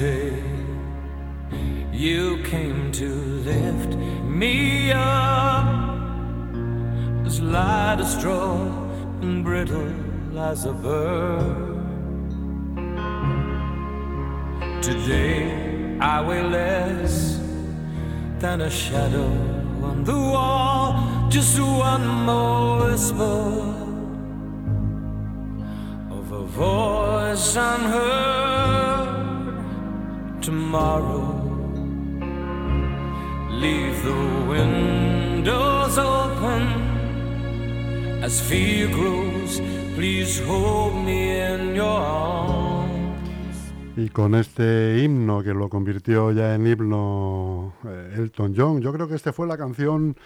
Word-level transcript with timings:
Yesterday, 0.00 0.42
you 1.92 2.42
came 2.44 2.90
to 2.92 3.08
lift 3.44 3.96
me 4.24 4.92
up. 4.92 5.66
As 7.26 7.38
light 7.42 7.98
as 8.00 8.16
straw 8.16 8.62
and 9.20 9.44
brittle 9.44 9.92
as 10.38 10.64
a 10.64 10.72
bird. 10.72 11.90
Today, 14.80 15.98
I 16.00 16.22
weigh 16.26 16.44
less 16.44 17.38
than 18.38 18.62
a 18.62 18.70
shadow 18.70 19.30
on 19.82 20.04
the 20.04 20.16
wall, 20.16 21.28
just 21.28 21.60
one 21.60 22.06
more 22.24 22.86
whisper 22.86 23.42
of 26.10 26.32
a 26.32 26.44
voice 26.46 27.54
unheard 27.56 28.39
tomorrow. 30.40 31.50
Leave 33.50 34.02
the 34.02 34.46
windows 34.48 35.98
open 35.98 36.62
as 38.22 38.40
fear 38.40 38.88
grows. 38.88 39.60
Please 39.94 40.40
hold 40.40 40.94
me 41.04 41.40
in 41.40 41.74
your 41.74 42.00
arms. 42.00 42.90
Y 43.96 44.08
con 44.08 44.34
este 44.34 45.02
himno 45.02 45.42
que 45.42 45.52
lo 45.52 45.68
convirtió 45.68 46.32
ya 46.32 46.54
en 46.54 46.66
himno 46.66 47.74
eh, 47.84 48.14
Elton 48.16 48.54
John, 48.56 48.80
yo 48.80 48.92
creo 48.92 49.08
que 49.08 49.14
esta 49.14 49.32
fue 49.32 49.46
la 49.46 49.58
canción 49.58 50.16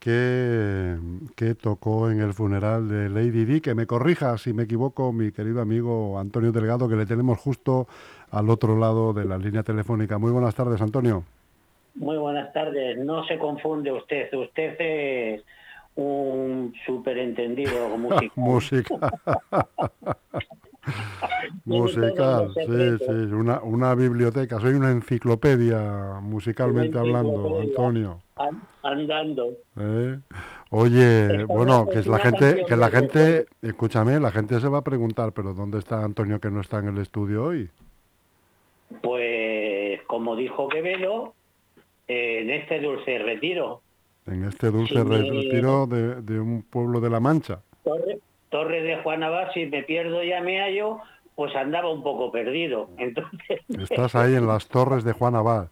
que, 0.00 0.96
que, 1.36 1.54
tocó 1.54 2.10
en 2.10 2.20
el 2.20 2.32
funeral 2.32 2.88
de 2.88 3.10
Lady 3.10 3.44
Di, 3.44 3.60
que 3.60 3.74
me 3.74 3.86
corrija 3.86 4.38
si 4.38 4.54
me 4.54 4.62
equivoco 4.62 5.12
mi 5.12 5.30
querido 5.30 5.60
amigo 5.60 6.18
Antonio 6.18 6.50
Delgado, 6.50 6.88
que 6.88 6.96
le 6.96 7.04
tenemos 7.04 7.38
justo 7.38 7.86
al 8.30 8.50
otro 8.50 8.78
lado 8.78 9.12
de 9.12 9.24
la 9.24 9.38
línea 9.38 9.62
telefónica. 9.62 10.18
Muy 10.18 10.30
buenas 10.30 10.54
tardes, 10.54 10.80
Antonio. 10.80 11.24
Muy 11.94 12.16
buenas 12.16 12.52
tardes. 12.52 12.98
No 12.98 13.24
se 13.26 13.38
confunde 13.38 13.92
usted. 13.92 14.32
Usted 14.32 14.76
es 14.78 15.44
un 15.96 16.72
superentendido 16.86 17.88
musical. 17.98 18.30
Música. 18.36 18.94
Musical, 21.64 22.52
sí, 22.54 22.98
sí, 23.06 23.12
una, 23.32 23.60
una 23.60 23.94
biblioteca, 23.94 24.58
soy 24.60 24.74
una 24.74 24.90
enciclopedia 24.90 26.18
musicalmente 26.22 26.98
hablando, 26.98 27.60
Antonio. 27.60 28.22
Andando. 28.82 29.58
¿Eh? 29.76 30.18
Oye, 30.70 31.44
bueno, 31.44 31.86
que 31.86 32.02
la 32.08 32.18
gente, 32.18 32.64
que 32.66 32.76
la 32.76 32.88
gente, 32.88 33.46
escúchame, 33.60 34.18
la 34.20 34.30
gente 34.30 34.58
se 34.58 34.68
va 34.68 34.78
a 34.78 34.84
preguntar, 34.84 35.32
pero 35.32 35.52
¿dónde 35.52 35.78
está 35.78 36.02
Antonio 36.02 36.40
que 36.40 36.50
no 36.50 36.60
está 36.60 36.78
en 36.78 36.88
el 36.88 36.98
estudio 36.98 37.44
hoy? 37.44 37.70
Pues 39.02 40.02
como 40.02 40.36
dijo 40.36 40.68
Quevedo, 40.68 41.34
en 42.08 42.50
este 42.50 42.80
dulce 42.80 43.18
retiro. 43.18 43.82
En 44.26 44.44
este 44.44 44.70
dulce 44.70 45.02
retiro 45.04 45.86
de, 45.86 46.22
de, 46.22 46.40
un 46.40 46.62
pueblo 46.62 47.00
de 47.00 47.10
la 47.10 47.20
Mancha. 47.20 47.62
Torre, 47.84 48.18
Torre 48.48 48.82
de 48.82 48.96
Juan 49.02 49.22
Abad, 49.22 49.52
si 49.54 49.66
me 49.66 49.82
pierdo 49.82 50.22
ya 50.22 50.40
me 50.40 50.60
hallo, 50.60 50.98
pues 51.34 51.54
andaba 51.56 51.90
un 51.90 52.02
poco 52.02 52.30
perdido. 52.30 52.90
Entonces... 52.98 53.60
Estás 53.68 54.14
ahí 54.14 54.34
en 54.34 54.46
las 54.46 54.68
Torres 54.68 55.04
de 55.04 55.12
Juan 55.12 55.36
Abad. 55.36 55.68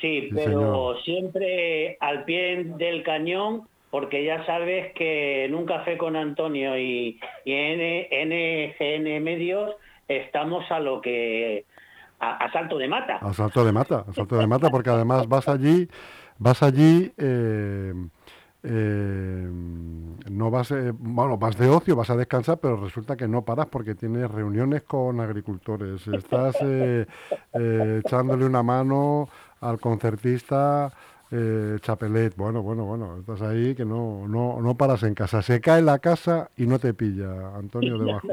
Sí, 0.00 0.30
pero 0.34 0.96
siempre 1.04 1.96
al 2.00 2.24
pie 2.24 2.64
del 2.76 3.02
cañón, 3.02 3.62
porque 3.90 4.24
ya 4.24 4.44
sabes 4.46 4.92
que 4.94 5.44
en 5.44 5.54
un 5.54 5.66
café 5.66 5.96
con 5.96 6.16
Antonio 6.16 6.78
y, 6.78 7.18
y 7.44 7.52
en 7.52 8.28
NGN 8.28 9.22
Medios 9.22 9.74
estamos 10.08 10.70
a 10.70 10.80
lo 10.80 11.00
que 11.00 11.64
a, 12.18 12.44
a, 12.44 12.52
salto 12.52 12.78
de 12.78 12.88
mata. 12.88 13.16
A 13.16 13.32
salto 13.32 13.64
de 13.64 13.72
mata, 13.72 14.04
a 14.08 14.12
salto 14.12 14.36
de 14.36 14.46
mata, 14.46 14.70
porque 14.70 14.90
además 14.90 15.28
vas 15.28 15.48
allí, 15.48 15.88
vas 16.38 16.62
allí, 16.62 17.12
eh, 17.16 17.92
eh, 18.62 19.48
no 20.30 20.50
vas, 20.50 20.70
eh, 20.70 20.92
bueno, 20.96 21.36
vas 21.36 21.56
de 21.58 21.68
ocio, 21.68 21.96
vas 21.96 22.10
a 22.10 22.16
descansar, 22.16 22.58
pero 22.58 22.76
resulta 22.76 23.16
que 23.16 23.28
no 23.28 23.42
paras 23.42 23.66
porque 23.66 23.94
tienes 23.94 24.30
reuniones 24.30 24.82
con 24.82 25.20
agricultores, 25.20 26.06
estás 26.08 26.56
echándole 27.52 28.46
una 28.46 28.62
mano 28.62 29.28
al 29.60 29.78
concertista. 29.80 30.92
Chapelet, 31.80 32.36
bueno, 32.36 32.62
bueno, 32.62 32.84
bueno, 32.84 33.16
estás 33.18 33.42
ahí 33.42 33.74
que 33.74 33.84
no, 33.84 34.28
no, 34.28 34.60
no 34.60 34.76
paras 34.76 35.02
en 35.02 35.14
casa. 35.14 35.42
Se 35.42 35.60
cae 35.60 35.82
la 35.82 35.98
casa 35.98 36.48
y 36.56 36.64
no 36.64 36.78
te 36.78 36.94
pilla, 36.94 37.56
Antonio, 37.56 37.98
debajo. 37.98 38.28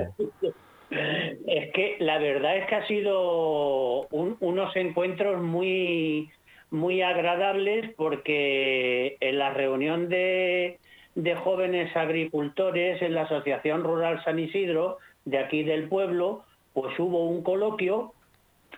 Es 1.52 1.70
que 1.74 1.98
la 2.00 2.18
verdad 2.18 2.56
es 2.56 2.66
que 2.68 2.76
ha 2.76 2.88
sido 2.88 4.08
un, 4.08 4.38
unos 4.40 4.74
encuentros 4.78 5.44
muy, 5.44 6.30
muy 6.70 7.02
agradables 7.02 7.94
porque 7.98 9.18
en 9.20 9.38
la 9.38 9.50
reunión 9.50 10.08
de, 10.08 10.80
de, 11.16 11.36
jóvenes 11.36 11.94
agricultores 11.94 13.02
en 13.02 13.16
la 13.16 13.24
Asociación 13.24 13.84
Rural 13.84 14.24
San 14.24 14.40
Isidro 14.40 15.00
de 15.26 15.40
aquí 15.40 15.64
del 15.64 15.90
pueblo, 15.90 16.46
pues 16.72 16.98
hubo 16.98 17.26
un 17.28 17.44
coloquio 17.44 18.14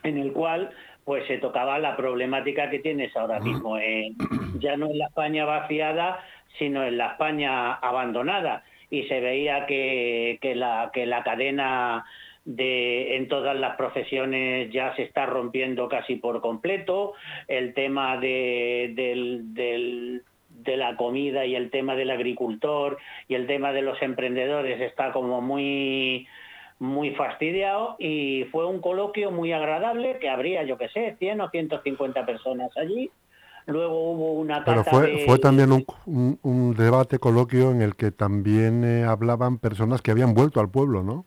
en 0.01 0.17
el 0.17 0.33
cual 0.33 0.72
pues 1.06 1.28
se 1.28 1.38
tocaba 1.38 1.78
la 1.78 1.95
problemática 1.95 2.72
que 2.72 2.79
tienes 2.79 3.16
ahora 3.16 3.39
mismo, 3.39 3.78
en, 3.78 4.16
ya 4.57 4.78
no 4.78 4.88
en 4.88 4.97
la 4.97 5.06
España 5.06 5.45
vaciada, 5.45 6.25
sino 6.57 6.83
en 6.83 6.97
la 6.97 7.12
España 7.12 7.75
abandonada. 7.75 8.63
Y 8.89 9.03
se 9.03 9.19
veía 9.19 9.67
que, 9.67 10.39
que, 10.41 10.56
la, 10.56 10.89
que 10.91 11.06
la 11.06 11.23
cadena 11.23 12.03
de, 12.45 13.15
en 13.15 13.27
todas 13.27 13.55
las 13.57 13.75
profesiones 13.77 14.71
ya 14.71 14.95
se 14.95 15.03
está 15.03 15.25
rompiendo 15.25 15.87
casi 15.87 16.15
por 16.15 16.41
completo, 16.41 17.13
el 17.47 17.73
tema 17.73 18.17
de, 18.17 18.91
del, 18.95 19.53
del, 19.53 20.23
de 20.49 20.77
la 20.77 20.95
comida 20.95 21.45
y 21.45 21.55
el 21.55 21.69
tema 21.69 21.95
del 21.95 22.11
agricultor 22.11 22.97
y 23.27 23.35
el 23.35 23.47
tema 23.47 23.71
de 23.71 23.81
los 23.81 24.01
emprendedores 24.01 24.81
está 24.81 25.11
como 25.11 25.41
muy 25.41 26.27
muy 26.79 27.11
fastidiado 27.11 27.95
y 27.97 28.45
fue 28.51 28.65
un 28.65 28.81
coloquio 28.81 29.31
muy 29.31 29.53
agradable 29.53 30.17
que 30.19 30.27
habría, 30.27 30.63
yo 30.63 30.77
que 30.77 30.89
sé, 30.89 31.15
100 31.17 31.39
o 31.39 31.49
150 31.49 32.25
personas 32.25 32.75
allí 32.75 33.09
Luego 33.65 34.11
hubo 34.11 34.33
una 34.33 34.63
Pero 34.65 34.83
fue, 34.83 35.23
fue 35.25 35.39
también 35.39 35.71
un, 35.71 35.85
un, 36.05 36.39
un, 36.41 36.73
debate, 36.73 37.19
coloquio, 37.19 37.71
en 37.71 37.81
el 37.81 37.95
que 37.95 38.11
también 38.11 38.83
eh, 38.83 39.05
hablaban 39.05 39.57
personas 39.57 40.01
que 40.01 40.11
habían 40.11 40.33
vuelto 40.33 40.59
al 40.59 40.69
pueblo, 40.69 41.01
¿no? 41.03 41.25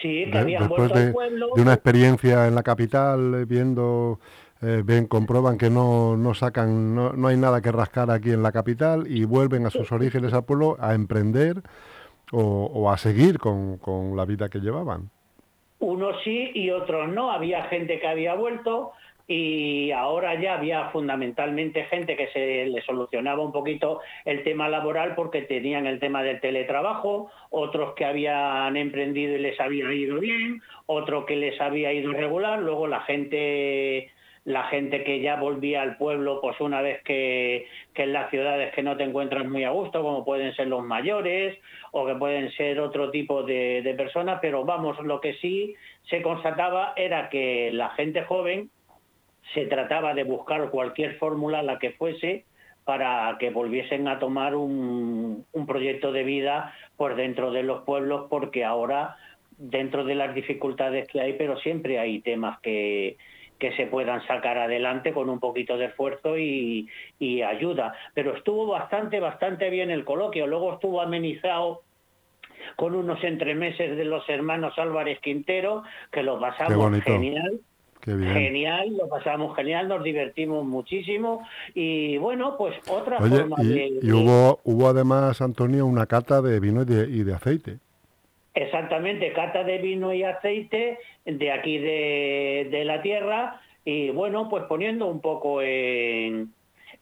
Sí, 0.00 0.30
que 0.30 0.38
habían 0.38 0.62
de, 0.62 0.68
vuelto 0.68 0.94
de, 0.94 1.06
al 1.06 1.12
pueblo. 1.12 1.48
De 1.54 1.62
una 1.62 1.74
experiencia 1.74 2.46
en 2.46 2.54
la 2.54 2.62
capital, 2.62 3.34
eh, 3.34 3.44
viendo, 3.44 4.20
eh, 4.62 4.82
ven, 4.84 5.06
comprueban 5.06 5.58
que 5.58 5.70
no, 5.70 6.16
no 6.16 6.34
sacan, 6.34 6.94
no, 6.94 7.12
no, 7.12 7.28
hay 7.28 7.36
nada 7.36 7.60
que 7.60 7.72
rascar 7.72 8.10
aquí 8.10 8.30
en 8.30 8.42
la 8.42 8.52
capital 8.52 9.06
y 9.08 9.24
vuelven 9.24 9.66
a 9.66 9.70
sus 9.70 9.90
orígenes 9.90 10.32
al 10.32 10.44
pueblo 10.44 10.76
a 10.78 10.94
emprender 10.94 11.62
o, 12.32 12.42
o 12.42 12.90
a 12.90 12.98
seguir 12.98 13.38
con, 13.38 13.78
con 13.78 14.16
la 14.16 14.24
vida 14.24 14.48
que 14.48 14.60
llevaban. 14.60 15.10
Unos 15.80 16.16
sí 16.24 16.50
y 16.54 16.70
otros 16.70 17.08
no. 17.08 17.30
Había 17.30 17.64
gente 17.64 18.00
que 18.00 18.08
había 18.08 18.34
vuelto, 18.34 18.92
y 19.30 19.90
ahora 19.90 20.40
ya 20.40 20.54
había 20.54 20.88
fundamentalmente 20.88 21.84
gente 21.84 22.16
que 22.16 22.28
se 22.28 22.64
le 22.66 22.80
solucionaba 22.82 23.42
un 23.42 23.52
poquito 23.52 24.00
el 24.24 24.42
tema 24.42 24.70
laboral 24.70 25.14
porque 25.14 25.42
tenían 25.42 25.86
el 25.86 26.00
tema 26.00 26.22
del 26.22 26.40
teletrabajo, 26.40 27.30
otros 27.50 27.94
que 27.94 28.06
habían 28.06 28.74
emprendido 28.78 29.34
y 29.34 29.40
les 29.40 29.60
había 29.60 29.92
ido 29.92 30.18
bien, 30.18 30.62
otro 30.86 31.26
que 31.26 31.36
les 31.36 31.60
había 31.60 31.92
ido 31.92 32.10
regular, 32.12 32.60
luego 32.60 32.86
la 32.86 33.02
gente 33.02 34.10
la 34.46 34.64
gente 34.68 35.04
que 35.04 35.20
ya 35.20 35.36
volvía 35.36 35.82
al 35.82 35.98
pueblo, 35.98 36.40
pues 36.40 36.58
una 36.60 36.80
vez 36.80 37.02
que, 37.02 37.66
que 37.92 38.04
en 38.04 38.14
las 38.14 38.30
ciudades 38.30 38.72
que 38.72 38.82
no 38.82 38.96
te 38.96 39.04
encuentras 39.04 39.46
muy 39.46 39.64
a 39.64 39.70
gusto, 39.70 40.02
como 40.02 40.24
pueden 40.24 40.54
ser 40.54 40.68
los 40.68 40.82
mayores 40.82 41.58
o 41.92 42.06
que 42.06 42.14
pueden 42.14 42.50
ser 42.52 42.80
otro 42.80 43.10
tipo 43.10 43.42
de, 43.42 43.82
de 43.82 43.92
personas, 43.92 44.38
pero 44.40 44.64
vamos, 44.64 44.98
lo 45.00 45.20
que 45.20 45.34
sí 45.34 45.74
se 46.08 46.22
constataba 46.22 46.94
era 46.96 47.28
que 47.28 47.70
la 47.74 47.90
gente 47.90 48.22
joven 48.22 48.70
se 49.54 49.66
trataba 49.66 50.14
de 50.14 50.24
buscar 50.24 50.70
cualquier 50.70 51.16
fórmula, 51.16 51.62
la 51.62 51.78
que 51.78 51.92
fuese, 51.92 52.44
para 52.84 53.36
que 53.38 53.50
volviesen 53.50 54.08
a 54.08 54.18
tomar 54.18 54.54
un, 54.54 55.44
un, 55.52 55.66
proyecto 55.66 56.10
de 56.12 56.22
vida 56.22 56.74
por 56.96 57.16
dentro 57.16 57.50
de 57.50 57.62
los 57.62 57.82
pueblos, 57.82 58.26
porque 58.30 58.64
ahora, 58.64 59.16
dentro 59.58 60.04
de 60.04 60.14
las 60.14 60.34
dificultades 60.34 61.06
que 61.08 61.20
hay, 61.20 61.34
pero 61.34 61.58
siempre 61.58 61.98
hay 61.98 62.20
temas 62.20 62.58
que, 62.60 63.18
que 63.58 63.76
se 63.76 63.86
puedan 63.86 64.26
sacar 64.26 64.56
adelante 64.56 65.12
con 65.12 65.28
un 65.28 65.40
poquito 65.40 65.76
de 65.76 65.86
esfuerzo 65.86 66.38
y, 66.38 66.88
y 67.18 67.42
ayuda. 67.42 67.94
Pero 68.14 68.36
estuvo 68.36 68.66
bastante, 68.66 69.20
bastante 69.20 69.68
bien 69.68 69.90
el 69.90 70.04
coloquio. 70.04 70.46
Luego 70.46 70.74
estuvo 70.74 71.00
amenizado 71.00 71.82
con 72.76 72.94
unos 72.94 73.22
entremeses 73.24 73.96
de 73.96 74.04
los 74.04 74.28
hermanos 74.28 74.78
Álvarez 74.78 75.20
Quintero, 75.20 75.82
que 76.12 76.22
lo 76.22 76.40
pasamos 76.40 77.02
genial. 77.02 77.60
Genial, 78.04 78.96
lo 78.96 79.08
pasamos 79.08 79.54
genial, 79.56 79.88
nos 79.88 80.02
divertimos 80.02 80.64
muchísimo 80.64 81.46
y 81.74 82.16
bueno, 82.18 82.56
pues 82.56 82.74
otra 82.88 83.18
Oye, 83.18 83.38
forma 83.38 83.56
y, 83.60 83.68
de, 83.68 83.98
y 84.02 84.12
hubo, 84.12 84.60
hubo 84.64 84.88
además, 84.88 85.40
Antonio, 85.42 85.84
una 85.86 86.06
cata 86.06 86.40
de 86.40 86.60
vino 86.60 86.82
y 86.82 86.84
de, 86.84 87.08
y 87.08 87.22
de 87.24 87.34
aceite. 87.34 87.78
Exactamente, 88.54 89.32
cata 89.32 89.62
de 89.62 89.78
vino 89.78 90.12
y 90.12 90.24
aceite 90.24 90.98
de 91.24 91.52
aquí 91.52 91.78
de, 91.78 92.82
la 92.84 93.02
tierra 93.02 93.60
y 93.84 94.10
bueno, 94.10 94.48
pues 94.48 94.64
poniendo 94.64 95.06
un 95.06 95.20
poco 95.20 95.62
en, 95.62 96.52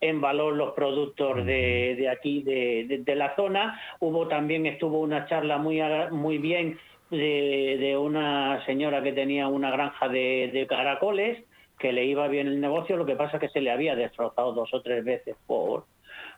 en 0.00 0.20
valor 0.20 0.54
los 0.54 0.74
productos 0.74 1.46
de, 1.46 1.96
de 1.98 2.08
aquí, 2.10 2.42
de, 2.42 3.02
de, 3.04 3.14
la 3.14 3.34
zona. 3.36 3.80
Hubo 4.00 4.28
también, 4.28 4.66
estuvo 4.66 5.00
una 5.00 5.26
charla 5.26 5.56
muy, 5.56 5.80
muy 6.10 6.38
bien 6.38 6.78
de, 7.10 7.96
una 7.98 8.64
señora 8.66 9.02
que 9.02 9.12
tenía 9.12 9.48
una 9.48 9.70
granja 9.70 10.08
de, 10.08 10.50
de 10.52 10.66
caracoles, 10.66 11.44
que 11.78 11.92
le 11.92 12.04
iba 12.04 12.26
bien 12.28 12.46
el 12.46 12.60
negocio, 12.60 12.96
lo 12.96 13.06
que 13.06 13.16
pasa 13.16 13.36
es 13.36 13.40
que 13.40 13.48
se 13.50 13.60
le 13.60 13.70
había 13.70 13.94
destrozado 13.94 14.52
dos 14.52 14.72
o 14.72 14.82
tres 14.82 15.04
veces 15.04 15.36
por, 15.46 15.84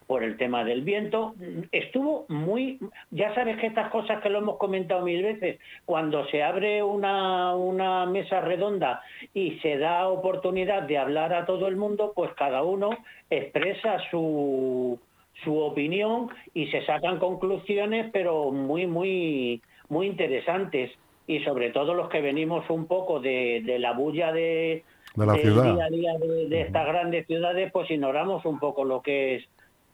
por 0.08 0.24
el 0.24 0.36
tema 0.36 0.64
del 0.64 0.82
viento. 0.82 1.34
Estuvo 1.70 2.24
muy, 2.28 2.78
ya 3.10 3.34
sabes 3.34 3.58
que 3.58 3.66
estas 3.66 3.90
cosas 3.90 4.20
que 4.22 4.30
lo 4.30 4.38
hemos 4.38 4.56
comentado 4.56 5.04
mil 5.04 5.22
veces, 5.22 5.60
cuando 5.84 6.26
se 6.28 6.42
abre 6.42 6.82
una, 6.82 7.54
una 7.54 8.06
mesa 8.06 8.40
redonda 8.40 9.02
y 9.34 9.58
se 9.60 9.76
da 9.76 10.08
oportunidad 10.08 10.84
de 10.84 10.98
hablar 10.98 11.34
a 11.34 11.44
todo 11.44 11.68
el 11.68 11.76
mundo, 11.76 12.12
pues 12.16 12.32
cada 12.34 12.62
uno 12.62 12.90
expresa 13.28 13.98
su, 14.10 14.98
su 15.44 15.58
opinión 15.58 16.30
y 16.54 16.68
se 16.68 16.84
sacan 16.86 17.18
conclusiones, 17.18 18.10
pero 18.10 18.50
muy, 18.50 18.86
muy, 18.86 19.62
muy 19.88 20.06
interesantes. 20.06 20.90
Y 21.26 21.40
sobre 21.40 21.70
todo 21.70 21.92
los 21.92 22.08
que 22.08 22.22
venimos 22.22 22.68
un 22.70 22.86
poco 22.86 23.20
de, 23.20 23.62
de 23.64 23.78
la 23.78 23.92
bulla 23.92 24.32
de, 24.32 24.82
de 25.14 25.26
la 25.26 25.34
ciudad. 25.34 25.74
día 25.74 25.84
a 25.84 25.88
día 25.88 26.12
de, 26.48 26.60
estas 26.62 26.86
grandes 26.86 27.26
ciudades, 27.26 27.70
pues 27.72 27.90
ignoramos 27.90 28.44
un 28.44 28.58
poco 28.58 28.84
lo 28.84 29.02
que 29.02 29.36
es 29.36 29.44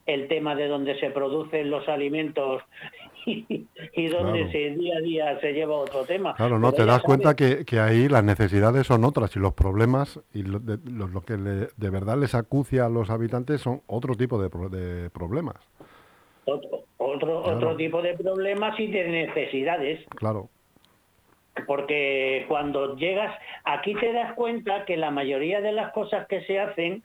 el 0.06 0.28
tema 0.28 0.54
de 0.54 0.68
donde 0.68 0.98
se 1.00 1.10
producen 1.10 1.70
los 1.70 1.88
alimentos 1.88 2.62
y, 3.26 4.06
donde 4.08 4.52
se 4.52 4.70
día 4.78 4.98
a 4.98 5.00
día 5.00 5.40
se 5.40 5.52
lleva 5.52 5.76
otro 5.76 6.04
tema. 6.04 6.34
Claro, 6.34 6.58
no, 6.58 6.72
te 6.72 6.84
das 6.84 7.02
cuenta 7.02 7.34
que, 7.34 7.64
que, 7.64 7.80
ahí 7.80 8.08
las 8.08 8.22
necesidades 8.22 8.86
son 8.86 9.04
otras 9.04 9.34
y 9.34 9.38
los 9.38 9.54
problemas 9.54 10.20
y 10.34 10.42
lo, 10.42 10.58
de, 10.58 10.78
lo, 10.90 11.22
que 11.22 11.36
de 11.36 11.90
verdad 11.90 12.18
les 12.18 12.34
acucia 12.34 12.84
a 12.84 12.90
los 12.90 13.08
habitantes 13.08 13.62
son 13.62 13.80
otro 13.86 14.14
tipo 14.14 14.40
de, 14.40 14.50
de 14.76 15.10
problemas. 15.10 15.56
Otro, 16.46 16.84
otro, 16.98 17.38
otro 17.40 17.76
tipo 17.76 18.02
de 18.02 18.14
problemas 18.14 18.78
y 18.78 18.86
de 18.88 19.08
necesidades. 19.08 20.04
Claro. 20.16 20.48
Porque 21.66 22.44
cuando 22.48 22.96
llegas, 22.96 23.36
aquí 23.64 23.94
te 23.94 24.12
das 24.12 24.34
cuenta 24.34 24.84
que 24.84 24.96
la 24.96 25.10
mayoría 25.10 25.60
de 25.60 25.72
las 25.72 25.92
cosas 25.92 26.26
que 26.26 26.42
se 26.42 26.58
hacen, 26.58 27.02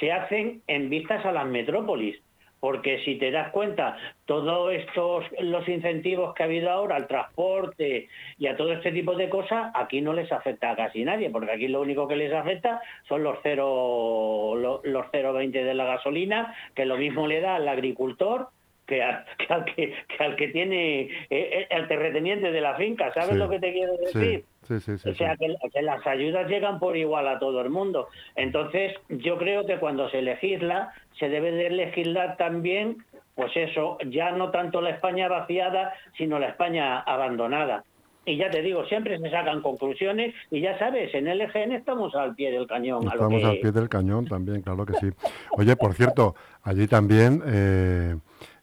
se 0.00 0.10
hacen 0.10 0.62
en 0.66 0.88
vistas 0.88 1.24
a 1.24 1.32
las 1.32 1.46
metrópolis 1.46 2.20
porque 2.62 3.02
si 3.04 3.16
te 3.16 3.32
das 3.32 3.50
cuenta, 3.50 3.96
todos 4.24 4.72
estos 4.72 5.24
los 5.40 5.68
incentivos 5.68 6.32
que 6.32 6.44
ha 6.44 6.46
habido 6.46 6.70
ahora 6.70 6.94
al 6.94 7.08
transporte 7.08 8.06
y 8.38 8.46
a 8.46 8.56
todo 8.56 8.72
este 8.72 8.92
tipo 8.92 9.16
de 9.16 9.28
cosas, 9.28 9.72
aquí 9.74 10.00
no 10.00 10.12
les 10.12 10.30
afecta 10.30 10.70
a 10.70 10.76
casi 10.76 11.02
nadie, 11.02 11.28
porque 11.28 11.50
aquí 11.50 11.66
lo 11.66 11.80
único 11.80 12.06
que 12.06 12.14
les 12.14 12.32
afecta 12.32 12.80
son 13.08 13.24
los 13.24 13.36
0 13.42 14.54
los, 14.58 14.84
los 14.84 15.06
0,20 15.06 15.50
de 15.50 15.74
la 15.74 15.86
gasolina, 15.86 16.54
que 16.76 16.86
lo 16.86 16.96
mismo 16.96 17.26
le 17.26 17.40
da 17.40 17.56
al 17.56 17.66
agricultor 17.66 18.50
que, 18.86 19.02
al 19.02 19.24
que, 19.76 19.94
al 20.18 20.36
que 20.36 20.48
tiene 20.48 21.02
eh, 21.02 21.08
eh, 21.30 21.66
el 21.70 21.88
terrateniente 21.88 22.50
de 22.50 22.60
la 22.60 22.74
finca, 22.76 23.12
¿sabes 23.14 23.36
lo 23.36 23.48
que 23.48 23.58
te 23.58 23.72
quiero 23.72 23.96
decir? 23.96 24.44
Sí, 24.62 24.78
sí, 24.80 24.92
o 24.92 25.14
sea, 25.14 25.36
que, 25.36 25.54
que, 25.72 25.82
las 25.82 26.06
ayudas 26.06 26.48
llegan 26.48 26.78
por 26.78 26.96
igual 26.96 27.26
a 27.26 27.38
todo 27.38 27.60
el 27.60 27.70
mundo. 27.70 28.08
Entonces, 28.36 28.94
yo 29.08 29.36
creo 29.36 29.66
que 29.66 29.78
cuando 29.78 30.08
se 30.10 30.22
legisla, 30.22 30.92
se 31.18 31.28
debe 31.28 31.50
de 31.50 31.70
legislar 31.70 32.36
también, 32.36 33.04
pues 33.34 33.50
eso, 33.56 33.98
ya 34.06 34.30
no 34.30 34.50
tanto 34.50 34.80
la 34.80 34.90
España 34.90 35.28
vaciada, 35.28 35.92
sino 36.16 36.38
la 36.38 36.48
España 36.48 37.00
abandonada. 37.00 37.84
Y 38.24 38.36
ya 38.36 38.50
te 38.50 38.62
digo, 38.62 38.84
siempre 38.84 39.18
se 39.18 39.30
sacan 39.30 39.62
conclusiones 39.62 40.32
y 40.50 40.60
ya 40.60 40.78
sabes, 40.78 41.12
en 41.12 41.26
el 41.26 41.40
EGN 41.40 41.72
estamos 41.72 42.14
al 42.14 42.36
pie 42.36 42.52
del 42.52 42.68
cañón. 42.68 43.04
Estamos 43.04 43.42
al 43.42 43.58
pie 43.58 43.72
del 43.72 43.88
cañón 43.88 44.26
también, 44.26 44.62
claro 44.62 44.86
que 44.86 44.94
sí. 44.94 45.10
Oye, 45.50 45.74
por 45.74 45.94
cierto, 45.94 46.36
allí 46.62 46.86
también, 46.86 47.42
eh, 47.44 48.14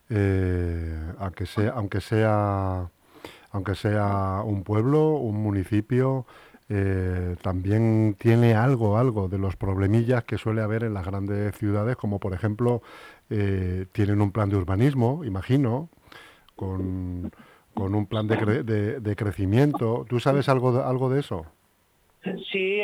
eh, 0.09 1.13
aunque 1.19 1.45
sea, 1.45 1.71
aunque 1.71 2.01
sea 2.01 2.89
aunque 3.51 3.73
sea 3.73 4.43
un 4.45 4.63
pueblo, 4.63 5.09
un 5.13 5.41
municipio, 5.41 6.27
eh, 6.69 7.35
también 7.41 8.15
tiene 8.19 8.53
algo, 8.53 8.97
algo 8.97 9.27
de 9.27 9.39
los 9.39 9.55
problemillas 9.55 10.23
que 10.23 10.37
suele 10.37 10.61
haber 10.61 10.83
en 10.83 10.93
las 10.93 11.03
grandes 11.03 11.55
ciudades, 11.55 11.95
como 11.95 12.19
por 12.19 12.33
ejemplo 12.33 12.83
eh, 13.31 13.87
tienen 13.91 14.21
un 14.21 14.31
plan 14.31 14.49
de 14.49 14.55
urbanismo, 14.55 15.25
imagino, 15.25 15.89
con, 16.55 17.31
con 17.73 17.95
un 17.95 18.05
plan 18.05 18.27
de, 18.27 18.37
cre 18.37 18.63
de, 18.63 19.15
crecimiento. 19.15 20.05
¿Tú 20.07 20.19
sabes 20.19 20.47
algo 20.47 20.73
de, 20.73 20.83
algo 20.83 21.09
de 21.09 21.21
eso? 21.21 21.47
Sí, 22.51 22.79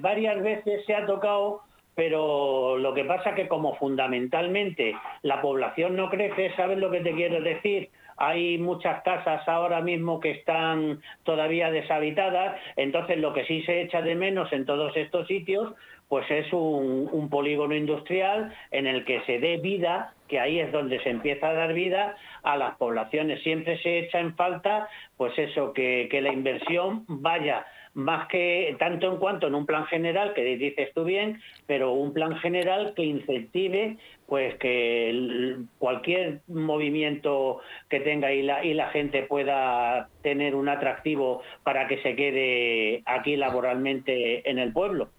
varias 0.00 0.42
veces 0.42 0.86
se 0.86 0.94
ha 0.94 1.04
tocado 1.04 1.60
pero 1.94 2.78
lo 2.78 2.94
que 2.94 3.04
pasa 3.04 3.34
que 3.34 3.48
como 3.48 3.76
fundamentalmente 3.76 4.94
la 5.22 5.40
población 5.40 5.96
no 5.96 6.08
crece, 6.10 6.54
¿sabes 6.56 6.78
lo 6.78 6.90
que 6.90 7.00
te 7.00 7.12
quiero 7.12 7.40
decir? 7.40 7.90
hay 8.16 8.58
muchas 8.58 9.02
casas 9.02 9.46
ahora 9.48 9.80
mismo 9.80 10.20
que 10.20 10.30
están 10.30 11.00
todavía 11.24 11.70
deshabitadas, 11.70 12.56
entonces 12.76 13.18
lo 13.18 13.32
que 13.32 13.44
sí 13.46 13.62
se 13.62 13.82
echa 13.82 14.02
de 14.02 14.14
menos 14.14 14.52
en 14.52 14.64
todos 14.64 14.96
estos 14.96 15.26
sitios, 15.26 15.74
pues 16.08 16.30
es 16.30 16.52
un, 16.52 17.08
un 17.10 17.28
polígono 17.30 17.74
industrial 17.74 18.54
en 18.70 18.86
el 18.86 19.04
que 19.04 19.22
se 19.22 19.38
dé 19.38 19.56
vida, 19.56 20.12
que 20.28 20.38
ahí 20.38 20.60
es 20.60 20.70
donde 20.70 21.00
se 21.02 21.10
empieza 21.10 21.48
a 21.48 21.54
dar 21.54 21.72
vida 21.72 22.16
a 22.42 22.56
las 22.56 22.76
poblaciones. 22.76 23.42
Siempre 23.42 23.78
se 23.78 24.00
echa 24.00 24.20
en 24.20 24.36
falta, 24.36 24.88
pues 25.16 25.36
eso, 25.38 25.72
que, 25.72 26.08
que 26.10 26.20
la 26.20 26.32
inversión 26.32 27.04
vaya 27.08 27.64
más 27.94 28.28
que 28.28 28.76
tanto 28.78 29.10
en 29.10 29.18
cuanto 29.18 29.46
en 29.46 29.54
un 29.54 29.66
plan 29.66 29.86
general, 29.86 30.32
que 30.34 30.42
dices 30.56 30.90
tú 30.94 31.04
bien, 31.04 31.40
pero 31.66 31.92
un 31.92 32.12
plan 32.12 32.36
general 32.36 32.94
que 32.94 33.04
incentive 33.04 33.98
pues 34.26 34.54
que 34.56 35.58
cualquier 35.78 36.40
movimiento 36.48 37.60
que 37.90 38.00
tenga 38.00 38.32
y 38.32 38.42
la, 38.42 38.64
y 38.64 38.72
la 38.72 38.88
gente 38.88 39.24
pueda 39.24 40.08
tener 40.22 40.54
un 40.54 40.70
atractivo 40.70 41.42
para 41.64 41.86
que 41.86 42.00
se 42.02 42.16
quede 42.16 43.02
aquí 43.04 43.36
laboralmente 43.36 44.48
en 44.48 44.58
el 44.58 44.72
pueblo. 44.72 45.10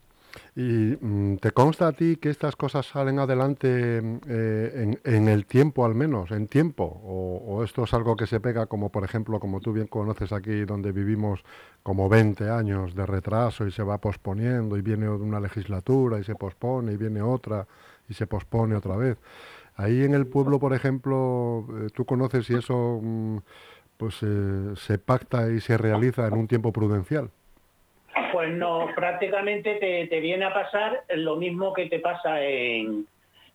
¿Y 0.55 0.97
mm, 1.01 1.37
te 1.37 1.51
consta 1.51 1.87
a 1.87 1.93
ti 1.93 2.17
que 2.17 2.29
estas 2.29 2.55
cosas 2.55 2.85
salen 2.85 3.17
adelante 3.17 3.67
eh, 4.27 4.71
en, 4.75 4.99
en, 5.03 5.27
el 5.27 5.47
tiempo 5.47 5.83
al 5.83 5.95
menos, 5.95 6.29
en 6.29 6.47
tiempo? 6.47 6.83
O, 6.83 7.37
¿O, 7.47 7.63
esto 7.63 7.85
es 7.85 7.93
algo 7.95 8.15
que 8.15 8.27
se 8.27 8.39
pega 8.39 8.67
como, 8.67 8.91
por 8.91 9.03
ejemplo, 9.03 9.39
como 9.39 9.61
tú 9.61 9.73
bien 9.73 9.87
conoces 9.87 10.31
aquí, 10.31 10.63
donde 10.65 10.91
vivimos 10.91 11.43
como 11.81 12.07
20 12.07 12.51
años 12.51 12.93
de 12.93 13.05
retraso 13.07 13.65
y 13.65 13.71
se 13.71 13.81
va 13.81 13.97
posponiendo 13.99 14.77
y 14.77 14.81
viene 14.83 15.09
una 15.09 15.39
legislatura 15.39 16.19
y 16.19 16.23
se 16.23 16.35
pospone 16.35 16.93
y 16.93 16.97
viene 16.97 17.21
otra 17.23 17.67
y 18.07 18.13
se 18.13 18.27
pospone 18.27 18.75
otra 18.75 18.95
vez? 18.95 19.17
Ahí 19.75 20.03
en 20.03 20.13
el 20.13 20.27
pueblo, 20.27 20.59
por 20.59 20.73
ejemplo, 20.73 21.65
eh, 21.81 21.89
¿tú 21.93 22.05
conoces 22.05 22.45
si 22.45 22.53
eso 22.53 22.99
mm, 23.01 23.37
pues 23.97 24.17
eh, 24.21 24.73
se 24.77 24.99
pacta 24.99 25.49
y 25.51 25.61
se 25.61 25.77
realiza 25.77 26.27
en 26.27 26.33
un 26.35 26.47
tiempo 26.47 26.71
prudencial? 26.71 27.31
Pues 28.31 28.51
no, 28.51 28.89
prácticamente 28.95 29.75
te, 29.75 30.07
te, 30.07 30.19
viene 30.19 30.45
a 30.45 30.53
pasar 30.53 31.03
lo 31.15 31.35
mismo 31.35 31.73
que 31.73 31.87
te 31.87 31.99
pasa 31.99 32.43
en, 32.43 33.07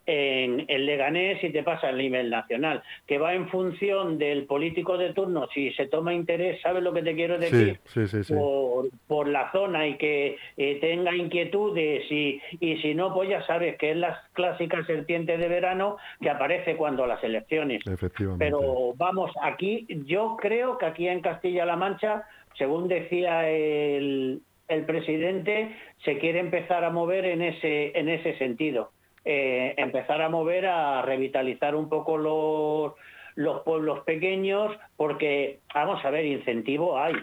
en 0.08 0.64
el 0.68 0.86
Leganés 0.86 1.44
y 1.44 1.50
te 1.50 1.62
pasa 1.62 1.88
a 1.88 1.92
nivel 1.92 2.30
nacional, 2.30 2.82
que 3.06 3.18
va 3.18 3.34
en 3.34 3.48
función 3.50 4.16
del 4.16 4.46
político 4.46 4.96
de 4.96 5.12
turno, 5.12 5.46
si 5.52 5.70
se 5.74 5.86
toma 5.86 6.14
interés, 6.14 6.60
¿sabes 6.62 6.82
lo 6.82 6.94
que 6.94 7.02
te 7.02 7.14
quiero 7.14 7.38
decir? 7.38 7.78
Sí, 7.84 8.06
sí, 8.06 8.24
sí, 8.24 8.32
por, 8.32 8.88
por, 9.06 9.28
la 9.28 9.52
zona 9.52 9.86
y 9.86 9.98
que 9.98 10.38
eh, 10.56 10.78
tenga 10.80 11.14
inquietudes 11.14 12.10
y, 12.10 12.40
y 12.58 12.78
si 12.78 12.94
no, 12.94 13.12
pues 13.12 13.28
ya 13.28 13.46
sabes 13.46 13.76
que 13.76 13.90
es 13.90 13.98
la 13.98 14.22
clásica 14.32 14.82
serpiente 14.86 15.36
de 15.36 15.46
verano 15.46 15.98
que 16.22 16.30
aparece 16.30 16.74
cuando 16.76 17.06
las 17.06 17.22
elecciones. 17.22 17.86
Efectivamente. 17.86 18.42
Pero 18.42 18.94
vamos, 18.96 19.30
aquí 19.42 19.86
yo 20.06 20.38
creo 20.40 20.78
que 20.78 20.86
aquí 20.86 21.06
en 21.06 21.20
Castilla-La 21.20 21.76
Mancha, 21.76 22.24
según 22.56 22.88
decía 22.88 23.46
el, 23.46 24.40
el 24.68 24.84
presidente 24.84 25.74
se 26.04 26.18
quiere 26.18 26.40
empezar 26.40 26.84
a 26.84 26.90
mover 26.90 27.24
en 27.24 27.42
ese, 27.42 27.98
en 27.98 28.08
ese 28.08 28.36
sentido. 28.38 28.90
Eh, 29.24 29.74
empezar 29.76 30.22
a 30.22 30.28
mover, 30.28 30.66
a 30.66 31.02
revitalizar 31.02 31.74
un 31.74 31.88
poco 31.88 32.16
los, 32.16 32.92
los 33.34 33.62
pueblos 33.62 34.00
pequeños, 34.04 34.76
porque, 34.96 35.58
vamos 35.74 36.04
a 36.04 36.10
ver, 36.10 36.24
incentivo 36.24 36.98
hay. 36.98 37.14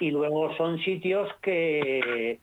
Y 0.00 0.10
luego 0.10 0.56
son 0.56 0.78
sitios 0.80 1.28
que, 1.42 2.38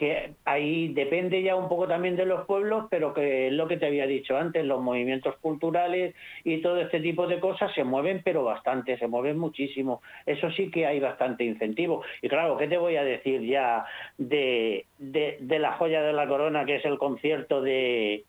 que 0.00 0.32
ahí 0.46 0.88
depende 0.94 1.42
ya 1.42 1.54
un 1.56 1.68
poco 1.68 1.86
también 1.86 2.16
de 2.16 2.24
los 2.24 2.46
pueblos, 2.46 2.86
pero 2.88 3.12
que 3.12 3.48
es 3.48 3.52
lo 3.52 3.68
que 3.68 3.76
te 3.76 3.84
había 3.84 4.06
dicho 4.06 4.34
antes, 4.34 4.64
los 4.64 4.80
movimientos 4.80 5.36
culturales 5.42 6.14
y 6.42 6.62
todo 6.62 6.80
este 6.80 7.00
tipo 7.00 7.26
de 7.26 7.38
cosas 7.38 7.70
se 7.74 7.84
mueven, 7.84 8.22
pero 8.24 8.42
bastante, 8.42 8.96
se 8.98 9.06
mueven 9.08 9.36
muchísimo. 9.38 10.00
Eso 10.24 10.50
sí 10.52 10.70
que 10.70 10.86
hay 10.86 11.00
bastante 11.00 11.44
incentivo. 11.44 12.02
Y 12.22 12.30
claro, 12.30 12.56
¿qué 12.56 12.66
te 12.66 12.78
voy 12.78 12.96
a 12.96 13.04
decir 13.04 13.42
ya 13.42 13.84
de, 14.16 14.86
de, 14.96 15.36
de 15.38 15.58
la 15.58 15.72
joya 15.72 16.00
de 16.00 16.14
la 16.14 16.26
corona, 16.26 16.64
que 16.64 16.76
es 16.76 16.84
el 16.86 16.96
concierto 16.96 17.60
de, 17.60 18.24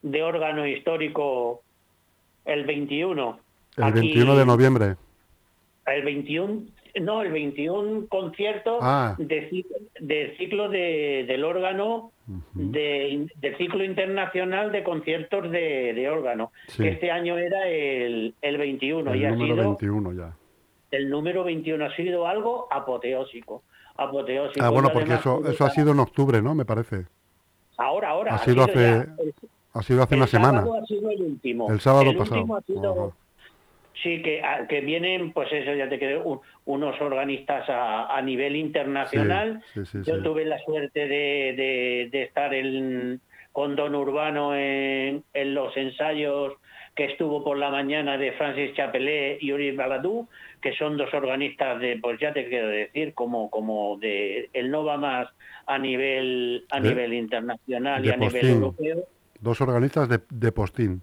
de 0.00 0.22
órgano 0.22 0.66
histórico 0.66 1.60
el 2.46 2.64
21? 2.64 3.40
El 3.76 3.84
Aquí, 3.84 3.98
21 4.00 4.36
de 4.36 4.46
noviembre. 4.46 4.96
el 5.86 6.02
21, 6.02 6.62
no, 7.00 7.22
el 7.22 7.32
21 7.32 8.06
concierto 8.08 8.78
Ah. 8.80 9.14
de, 9.18 9.48
ciclo 10.38 10.68
de- 10.68 11.24
del 11.26 11.44
órgano, 11.44 12.12
de, 12.54 13.26
del 13.36 13.56
ciclo 13.56 13.84
internacional 13.84 14.70
de 14.72 14.82
conciertos 14.84 15.50
de, 15.50 15.94
de 15.94 16.10
órgano, 16.10 16.52
Sí. 16.68 16.82
que 16.82 16.88
este 16.90 17.10
año 17.10 17.38
era 17.38 17.68
el, 17.68 18.34
el 18.42 18.58
21 18.58 19.14
y 19.14 19.20
el 19.20 19.26
ha 19.26 19.30
número 19.36 19.54
sido 19.54 19.64
21 19.64 20.12
ya. 20.12 20.36
el 20.90 21.10
número 21.10 21.44
21 21.44 21.84
ha 21.84 21.94
sido 21.96 22.26
algo 22.26 22.66
apoteósico. 22.70 23.62
apoteósico 23.96 24.64
Ah, 24.64 24.70
bueno, 24.70 24.88
y 24.90 24.92
porque 24.92 25.14
eso, 25.14 25.42
eso 25.48 25.64
ha 25.64 25.70
sido 25.70 25.90
en 25.92 25.98
octubre, 26.00 26.40
¿no? 26.40 26.54
Me 26.54 26.64
parece. 26.64 27.06
Ahora, 27.76 28.10
ahora. 28.10 28.34
ha 28.34 28.38
sido 28.38 28.62
hace- 28.64 28.74
ya. 28.74 29.06
El- 29.18 29.34
Ha 29.74 29.82
sido 29.82 30.02
hace 30.02 30.14
el 30.14 30.20
una 30.20 30.26
semana. 30.26 30.60
ha 30.60 30.86
sido 30.86 31.10
el 31.10 31.22
último. 31.22 31.70
El 31.70 31.80
sábado 31.80 32.12
pasado. 32.16 32.36
último 32.40 32.56
ha 32.56 32.62
sido- 32.62 33.06
Ajá. 33.08 33.16
Sí, 34.02 34.22
que, 34.22 34.42
a- 34.42 34.66
que 34.68 34.80
vienen, 34.80 35.32
pues 35.32 35.52
eso, 35.52 35.74
ya 35.74 35.88
te 35.88 35.98
quedé, 35.98 36.16
un- 36.18 36.40
unos 36.66 37.00
organistas 37.00 37.68
a, 37.68 38.16
a 38.16 38.22
nivel 38.22 38.54
internacional. 38.56 39.60
Sí, 39.74 39.84
sí, 39.84 40.04
sí, 40.04 40.10
Yo 40.10 40.22
tuve 40.22 40.44
la 40.44 40.58
suerte 40.60 41.00
de, 41.08 41.54
de- 41.56 42.08
de 42.12 42.22
estar 42.22 42.54
en, 42.54 43.20
con 43.52 43.74
Don 43.74 43.94
Urbano 43.94 44.54
en, 44.54 45.24
en 45.34 45.54
los 45.54 45.76
ensayos 45.76 46.54
que 46.94 47.04
estuvo 47.06 47.42
por 47.44 47.56
la 47.58 47.70
mañana 47.70 48.18
de 48.18 48.32
Francis 48.32 48.74
Chapelet 48.74 49.38
y 49.40 49.52
Uri 49.52 49.70
Baladú, 49.72 50.28
que 50.60 50.72
son 50.74 50.96
dos 50.96 51.12
organistas 51.14 51.80
de, 51.80 51.96
pues 52.00 52.18
ya 52.20 52.32
te 52.32 52.48
quiero 52.48 52.68
decir, 52.68 53.14
como, 53.14 53.50
como 53.50 53.96
de, 53.98 54.48
el 54.52 54.70
no 54.70 54.84
va 54.84 54.96
más 54.96 55.28
a 55.66 55.78
nivel, 55.78 56.64
a 56.70 56.80
De- 56.80 56.88
nivel 56.90 57.14
internacional 57.14 58.04
y 58.04 58.10
a 58.10 58.16
nivel 58.16 58.32
postín. 58.32 58.50
europeo 58.50 59.04
Dos 59.40 59.60
organistas 59.60 60.08
de, 60.08 60.18
de 60.30 60.50
postín. 60.52 61.02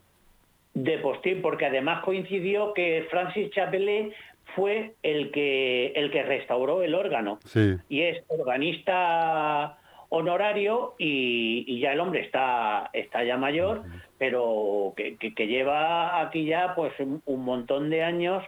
De 0.75 0.97
postín, 0.99 1.41
porque 1.41 1.65
además 1.65 2.03
coincidió 2.03 2.73
que 2.73 3.07
Francis 3.09 3.49
Chapelet 3.51 4.13
fue 4.55 4.93
el 5.03 5.31
que 5.31 5.87
el 5.95 6.11
que 6.11 6.21
restauró 6.23 6.83
el 6.83 6.93
órgano 6.93 7.39
Sí. 7.45 7.75
y 7.89 8.01
es 8.01 8.23
organista 8.27 9.77
honorario 10.09 10.93
y, 10.99 11.63
y 11.67 11.79
ya 11.79 11.93
el 11.93 11.99
hombre 11.99 12.21
está 12.21 12.89
está 12.93 13.23
ya 13.23 13.37
mayor, 13.37 13.83
pero 14.17 14.93
que, 14.95 15.15
que- 15.17 15.33
que 15.33 15.47
lleva 15.47 16.21
aquí 16.21 16.45
ya 16.45 16.75
pues 16.75 16.93
un, 16.99 17.21
un 17.25 17.43
montón 17.43 17.89
de 17.89 18.03
años 18.03 18.43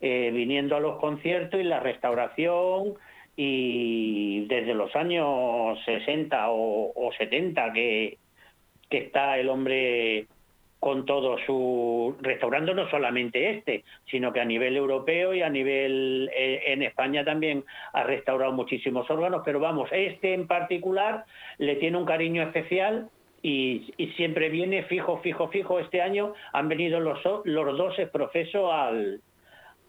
eh, 0.00 0.30
viniendo 0.32 0.76
a 0.76 0.80
los 0.80 0.98
conciertos 1.00 1.58
y 1.60 1.64
la 1.64 1.80
restauración 1.80 2.94
y 3.36 4.46
desde 4.48 4.74
los 4.74 4.94
años 4.96 5.78
60 5.84 6.50
o, 6.50 6.92
o 6.94 7.12
70 7.12 7.72
que, 7.72 8.18
que 8.90 8.98
está 8.98 9.38
el 9.38 9.48
hombre 9.48 10.26
con 10.80 11.04
todo 11.06 11.36
su 11.44 12.16
restaurando 12.20 12.72
no 12.72 12.88
solamente 12.88 13.50
este, 13.50 13.84
sino 14.10 14.32
que 14.32 14.40
a 14.40 14.44
nivel 14.44 14.76
europeo 14.76 15.34
y 15.34 15.42
a 15.42 15.50
nivel 15.50 16.30
eh, 16.34 16.62
en 16.66 16.82
España 16.82 17.24
también 17.24 17.64
ha 17.92 18.04
restaurado 18.04 18.52
muchísimos 18.52 19.10
órganos, 19.10 19.42
pero 19.44 19.58
vamos, 19.58 19.88
este 19.92 20.34
en 20.34 20.46
particular 20.46 21.24
le 21.58 21.76
tiene 21.76 21.96
un 21.96 22.04
cariño 22.04 22.42
especial 22.42 23.08
y, 23.42 23.92
y 23.96 24.08
siempre 24.12 24.48
viene 24.48 24.84
fijo, 24.84 25.18
fijo, 25.18 25.48
fijo. 25.48 25.78
Este 25.78 26.00
año 26.00 26.34
han 26.52 26.68
venido 26.68 27.00
los, 27.00 27.20
los 27.44 27.78
dos 27.78 27.94
profesos 28.12 28.70
al, 28.72 29.20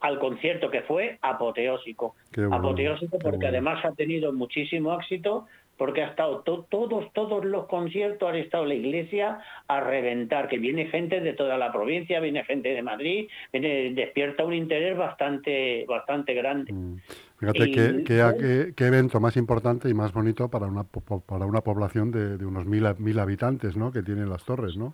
al 0.01 0.19
concierto 0.19 0.69
que 0.69 0.81
fue 0.81 1.17
apoteósico. 1.21 2.15
Bueno, 2.35 2.55
apoteósico 2.55 3.17
porque 3.19 3.37
bueno. 3.37 3.49
además 3.49 3.85
ha 3.85 3.91
tenido 3.93 4.33
muchísimo 4.33 4.93
éxito 4.99 5.47
porque 5.79 6.03
ha 6.03 6.07
estado 6.09 6.41
to- 6.41 6.67
todos 6.69 7.11
todos 7.13 7.43
los 7.43 7.65
conciertos 7.65 8.29
han 8.29 8.35
estado 8.35 8.65
la 8.65 8.75
iglesia 8.75 9.39
a 9.67 9.79
reventar 9.79 10.47
que 10.47 10.59
viene 10.59 10.85
gente 10.87 11.21
de 11.21 11.33
toda 11.33 11.57
la 11.57 11.71
provincia 11.71 12.19
viene 12.19 12.43
gente 12.43 12.69
de 12.69 12.83
Madrid 12.83 13.27
viene, 13.51 13.93
despierta 13.95 14.43
un 14.45 14.53
interés 14.53 14.95
bastante 14.95 15.85
bastante 15.87 16.35
grande 16.35 16.71
Mm. 16.73 16.97
Fíjate 17.39 17.69
Y- 17.69 17.71
qué, 17.71 18.03
qué- 18.05 18.33
qué- 18.37 18.73
qué 18.75 18.85
evento 18.87 19.21
más 19.21 19.37
importante 19.37 19.87
y 19.87 19.93
más 19.93 20.11
bonito 20.11 20.49
para 20.49 20.65
una, 20.67 20.83
para 20.83 21.45
una 21.45 21.61
población 21.61 22.11
de, 22.11 22.37
de 22.37 22.45
unos 22.45 22.65
mil, 22.65 22.83
mil 22.97 23.17
habitantes, 23.17 23.77
¿no? 23.77 23.93
Que 23.93 24.03
tienen 24.03 24.29
las 24.29 24.43
torres, 24.43 24.75
¿no? 24.75 24.93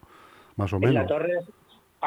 Más 0.56 0.72
o 0.72 0.76
en 0.76 0.94
la 0.94 1.02
menos. 1.02 1.08
torre 1.08 1.40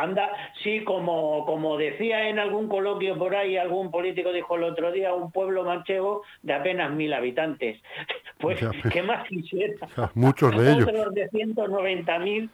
anda 0.02 0.30
sí 0.62 0.82
como 0.84 1.44
como 1.46 1.76
decía 1.76 2.28
en 2.28 2.38
algún 2.38 2.68
coloquio 2.68 3.16
por 3.18 3.34
ahí 3.36 3.56
algún 3.56 3.90
político 3.90 4.32
dijo 4.32 4.56
el 4.56 4.64
otro 4.64 4.92
día 4.92 5.12
un 5.14 5.30
pueblo 5.32 5.64
manchego 5.64 6.22
de 6.42 6.54
apenas 6.54 6.90
mil 6.92 7.12
habitantes 7.12 7.80
pues 8.38 8.60
Ya, 8.60 8.70
qué 8.90 9.02
más 9.02 9.26
quisiera 9.28 9.74
muchos 10.14 10.50
de 10.56 10.72
ellos. 10.72 10.88
otros 10.88 11.14
de 11.14 11.28
190 11.28 12.18
mil 12.20 12.50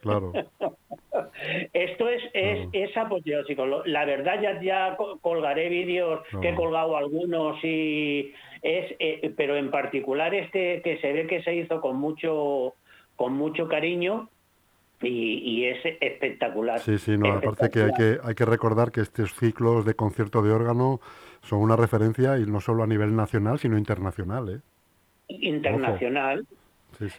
Claro. 0.00 0.32
Esto 1.72 2.08
es, 2.08 2.22
es, 2.32 2.56
Claro. 2.58 2.70
es 2.72 2.96
apoteósico. 2.96 3.66
La 3.86 4.04
verdad, 4.04 4.40
ya, 4.40 4.60
ya 4.60 4.96
co- 4.96 5.18
colgaré 5.20 5.68
vídeos 5.68 6.20
que 6.40 6.50
he 6.50 6.54
colgado 6.54 6.96
algunos 6.96 7.58
y 7.64 8.32
es, 8.62 8.94
eh, 9.00 9.32
pero 9.36 9.56
en 9.56 9.70
particular 9.72 10.34
este 10.34 10.82
que 10.82 10.98
se 10.98 11.12
ve 11.12 11.26
que 11.26 11.42
se 11.42 11.54
hizo 11.54 11.80
con 11.80 11.96
mucho, 11.96 12.74
con 13.16 13.32
mucho 13.34 13.66
cariño 13.68 14.28
y, 15.02 15.38
y 15.38 15.64
es 15.66 15.78
espectacular. 16.00 16.80
Sí, 16.80 16.98
sí, 16.98 17.16
no, 17.16 17.32
aparte 17.32 17.70
que 17.70 17.82
hay, 17.82 17.92
que 17.92 18.18
hay 18.22 18.34
que 18.34 18.44
recordar 18.44 18.90
que 18.90 19.00
estos 19.00 19.32
ciclos 19.34 19.84
de 19.84 19.94
concierto 19.94 20.42
de 20.42 20.52
órgano 20.52 21.00
son 21.42 21.60
una 21.60 21.76
referencia 21.76 22.38
y 22.38 22.46
no 22.46 22.60
solo 22.60 22.82
a 22.82 22.86
nivel 22.86 23.14
nacional, 23.14 23.58
sino 23.58 23.78
internacional, 23.78 24.48
¿eh? 24.48 24.60
internacional. 25.28 26.46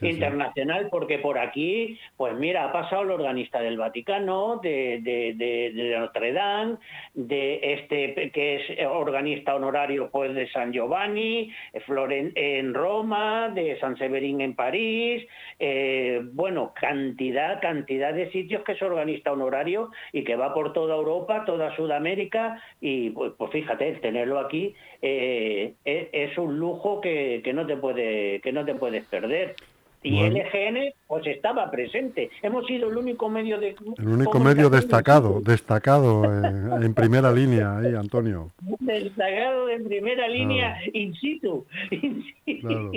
Internacional 0.00 0.88
porque 0.90 1.18
por 1.18 1.38
aquí, 1.38 1.98
pues 2.16 2.34
mira, 2.34 2.64
ha 2.64 2.72
pasado 2.72 3.02
el 3.02 3.10
organista 3.10 3.60
del 3.60 3.78
Vaticano, 3.78 4.60
de, 4.62 5.96
Notre 5.98 6.32
Dame, 6.32 6.76
de 7.14 7.60
este 7.62 8.30
que 8.32 8.56
es 8.56 8.86
organista 8.86 9.54
honorario 9.54 10.10
pues 10.10 10.34
de 10.34 10.48
San 10.50 10.72
Giovanni, 10.72 11.52
Floren 11.86 12.32
en 12.34 12.74
Roma, 12.74 13.48
de 13.48 13.78
San 13.80 13.96
Severín 13.96 14.40
en 14.40 14.54
París, 14.54 15.26
eh, 15.58 16.20
bueno, 16.32 16.72
cantidad, 16.74 17.60
cantidad 17.60 18.12
de 18.12 18.30
sitios 18.30 18.62
que 18.64 18.72
es 18.72 18.82
organista 18.82 19.32
honorario 19.32 19.90
y 20.12 20.24
que 20.24 20.36
va 20.36 20.54
por 20.54 20.72
toda 20.72 20.96
Europa, 20.96 21.44
toda 21.44 21.74
Sudamérica 21.76 22.62
y 22.80 23.10
pues, 23.10 23.32
pues 23.36 23.50
fíjate, 23.50 23.92
tenerlo 23.94 24.38
aquí 24.38 24.74
eh, 25.02 25.74
es, 25.84 26.08
es 26.12 26.38
un 26.38 26.58
lujo 26.58 27.00
que, 27.00 27.40
que 27.42 27.52
no 27.52 27.66
te 27.66 27.76
puede 27.76 28.40
que 28.40 28.52
no 28.52 28.64
te 28.64 28.74
puedes 28.74 29.04
perder. 29.06 29.54
Y 30.02 30.16
Bueno. 30.16 30.36
LGN 30.38 30.94
pues 31.06 31.26
estaba 31.26 31.70
presente. 31.70 32.30
Hemos 32.42 32.66
sido 32.66 32.88
el 32.90 32.96
único 32.96 33.28
medio 33.28 33.58
de 33.60 33.76
El 33.98 34.08
único 34.08 34.40
medio 34.40 34.70
destacado, 34.70 35.40
destacado 35.42 36.24
en 36.82 36.94
primera 36.94 37.30
línea 37.32 37.76
ahí, 37.78 37.94
Antonio. 37.94 38.50
destacado 38.80 39.68
en 39.68 39.84
primera 39.84 40.26
línea 40.28 40.74
Claro. 40.78 40.90
in 40.94 41.14
situ. 41.14 41.66
In 41.90 42.24
situ. 42.44 42.66
Claro. 42.66 42.90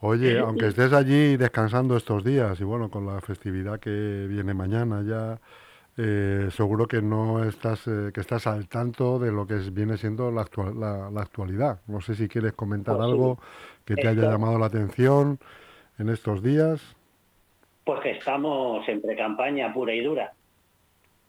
Oye, 0.00 0.38
aunque 0.38 0.68
estés 0.68 0.92
allí 0.92 1.36
descansando 1.36 1.96
estos 1.96 2.22
días 2.22 2.60
y 2.60 2.64
bueno, 2.64 2.88
con 2.88 3.04
la 3.06 3.20
festividad 3.20 3.80
que 3.80 4.26
viene 4.28 4.54
mañana 4.54 5.02
ya, 5.04 5.40
eh, 5.96 6.50
seguro 6.52 6.86
que 6.86 7.02
no 7.02 7.42
estás, 7.42 7.84
eh, 7.88 8.12
que 8.14 8.20
estás 8.20 8.46
al 8.46 8.68
tanto 8.68 9.18
de 9.18 9.32
lo 9.32 9.44
que 9.48 9.56
es- 9.56 9.74
viene 9.74 9.96
siendo 9.96 10.30
la, 10.30 10.42
actual- 10.42 10.78
la, 10.78 11.10
la 11.10 11.20
actualidad. 11.22 11.80
No 11.88 12.00
sé 12.00 12.14
si 12.14 12.28
quieres 12.28 12.52
comentar 12.52 12.94
Pues 12.96 13.08
algo 13.08 13.40
que 13.84 13.96
te 13.96 14.06
haya 14.06 14.22
llamado 14.30 14.56
la 14.60 14.66
atención 14.66 15.40
en 15.98 16.08
estos 16.08 16.42
días. 16.42 16.80
Pues 17.84 18.00
que 18.00 18.10
estamos 18.12 18.86
en 18.88 19.00
pre-campaña 19.00 19.72
pura 19.72 19.94
y 19.94 20.00
dura. 20.02 20.32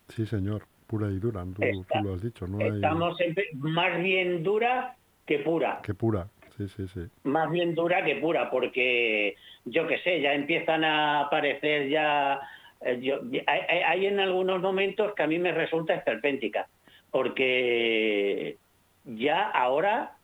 Sí, 0.10 0.26
señor, 0.26 0.64
pura 0.88 1.08
y 1.10 1.20
dura, 1.20 1.44
tú, 1.56 1.64
Está- 1.64 2.00
tú 2.02 2.08
lo 2.08 2.14
has 2.16 2.22
dicho, 2.22 2.48
no 2.48 2.60
Estamos 2.60 3.20
en 3.22 3.34
pre- 3.36 3.50
más 3.56 4.02
bien 4.02 4.44
dura 4.44 4.96
que 5.26 5.40
pura. 5.40 5.80
que 5.84 5.94
pura. 5.94 6.28
Sí, 6.58 6.68
sí, 6.68 6.88
sí. 6.90 7.00
más 7.24 7.50
bien 7.50 7.74
dura 7.74 8.04
que 8.04 8.18
pura, 8.18 8.50
porque 8.52 9.36
yo 9.64 9.88
qué 9.88 9.98
sé, 10.00 10.20
ya 10.20 10.34
empiezan 10.34 10.84
a 10.84 11.22
aparecer 11.22 11.88
ya, 11.88 12.42
eh, 12.82 13.00
yo- 13.02 13.22
hay, 13.48 13.62
hay- 13.70 13.80
hay 13.84 14.06
en 14.08 14.20
algunos 14.20 14.62
momentos 14.62 15.14
que 15.16 15.24
a 15.24 15.28
mí 15.28 15.40
me 15.40 15.54
resulta 15.54 15.94
esperpéntica, 15.96 16.68
porque 17.12 18.58
ya 19.06 19.50
ahora, 19.52 20.18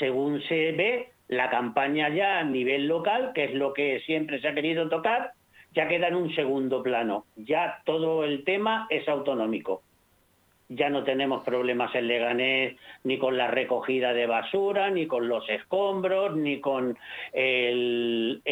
según 0.00 0.40
se 0.42 0.72
ve, 0.72 1.10
la 1.28 1.50
campaña 1.50 2.08
ya 2.08 2.38
a 2.38 2.44
nivel 2.44 2.88
local, 2.88 3.32
que 3.34 3.44
es 3.44 3.54
lo 3.54 3.72
que 3.72 4.00
siempre 4.00 4.40
se 4.40 4.48
ha 4.48 4.54
querido 4.54 4.88
tocar, 4.88 5.32
ya 5.72 5.86
queda 5.86 6.08
en 6.08 6.16
un 6.16 6.34
segundo 6.34 6.82
plano. 6.82 7.26
Ya 7.36 7.82
todo 7.84 8.24
el 8.24 8.44
tema 8.44 8.86
es 8.90 9.08
autonómico 9.08 9.82
ya 10.68 10.90
no 10.90 11.04
tenemos 11.04 11.44
problemas 11.44 11.94
en 11.94 12.08
Leganés 12.08 12.76
ni 13.04 13.18
con 13.18 13.36
la 13.36 13.48
recogida 13.48 14.12
de 14.12 14.26
basura, 14.26 14.90
ni 14.90 15.06
con 15.06 15.28
los 15.28 15.48
escombros, 15.48 16.36
ni 16.36 16.60
con 16.60 16.98
el, 17.32 18.42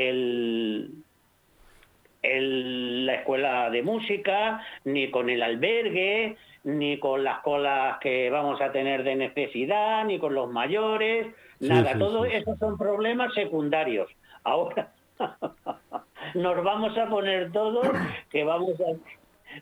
la 2.23 3.14
escuela 3.14 3.71
de 3.71 3.83
música, 3.83 4.62
ni 4.85 5.11
con 5.11 5.28
el 5.28 5.42
albergue, 5.42 6.37
ni 6.66 6.99
con 6.99 7.23
las 7.23 7.40
colas 7.42 7.99
que 8.00 8.28
vamos 8.28 8.61
a 8.61 8.73
tener 8.73 9.04
de 9.04 9.14
necesidad, 9.14 10.04
ni 10.04 10.18
con 10.18 10.35
los 10.35 10.50
mayores, 10.50 11.28
Sí, 11.61 11.68
nada, 11.68 11.92
sí, 11.92 11.99
todo 11.99 12.25
sí, 12.25 12.32
esos 12.32 12.58
son 12.58 12.76
problemas 12.76 13.32
secundarios. 13.32 14.11
Ahora 14.42 14.92
nos 16.35 16.64
vamos 16.64 16.99
a 16.99 17.08
poner 17.08 17.52
todos 17.52 17.87
que 18.30 18.44
vamos 18.44 18.73
a 18.80 18.92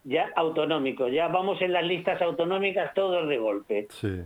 ya 0.03 0.29
autonómicos, 0.35 1.13
ya 1.13 1.29
vamos 1.29 1.61
en 1.61 1.73
las 1.73 1.85
listas 1.85 2.21
autonómicas 2.23 2.95
todos 2.95 3.29
de 3.29 3.39
golpe. 3.39 3.87
Sí, 3.91 4.25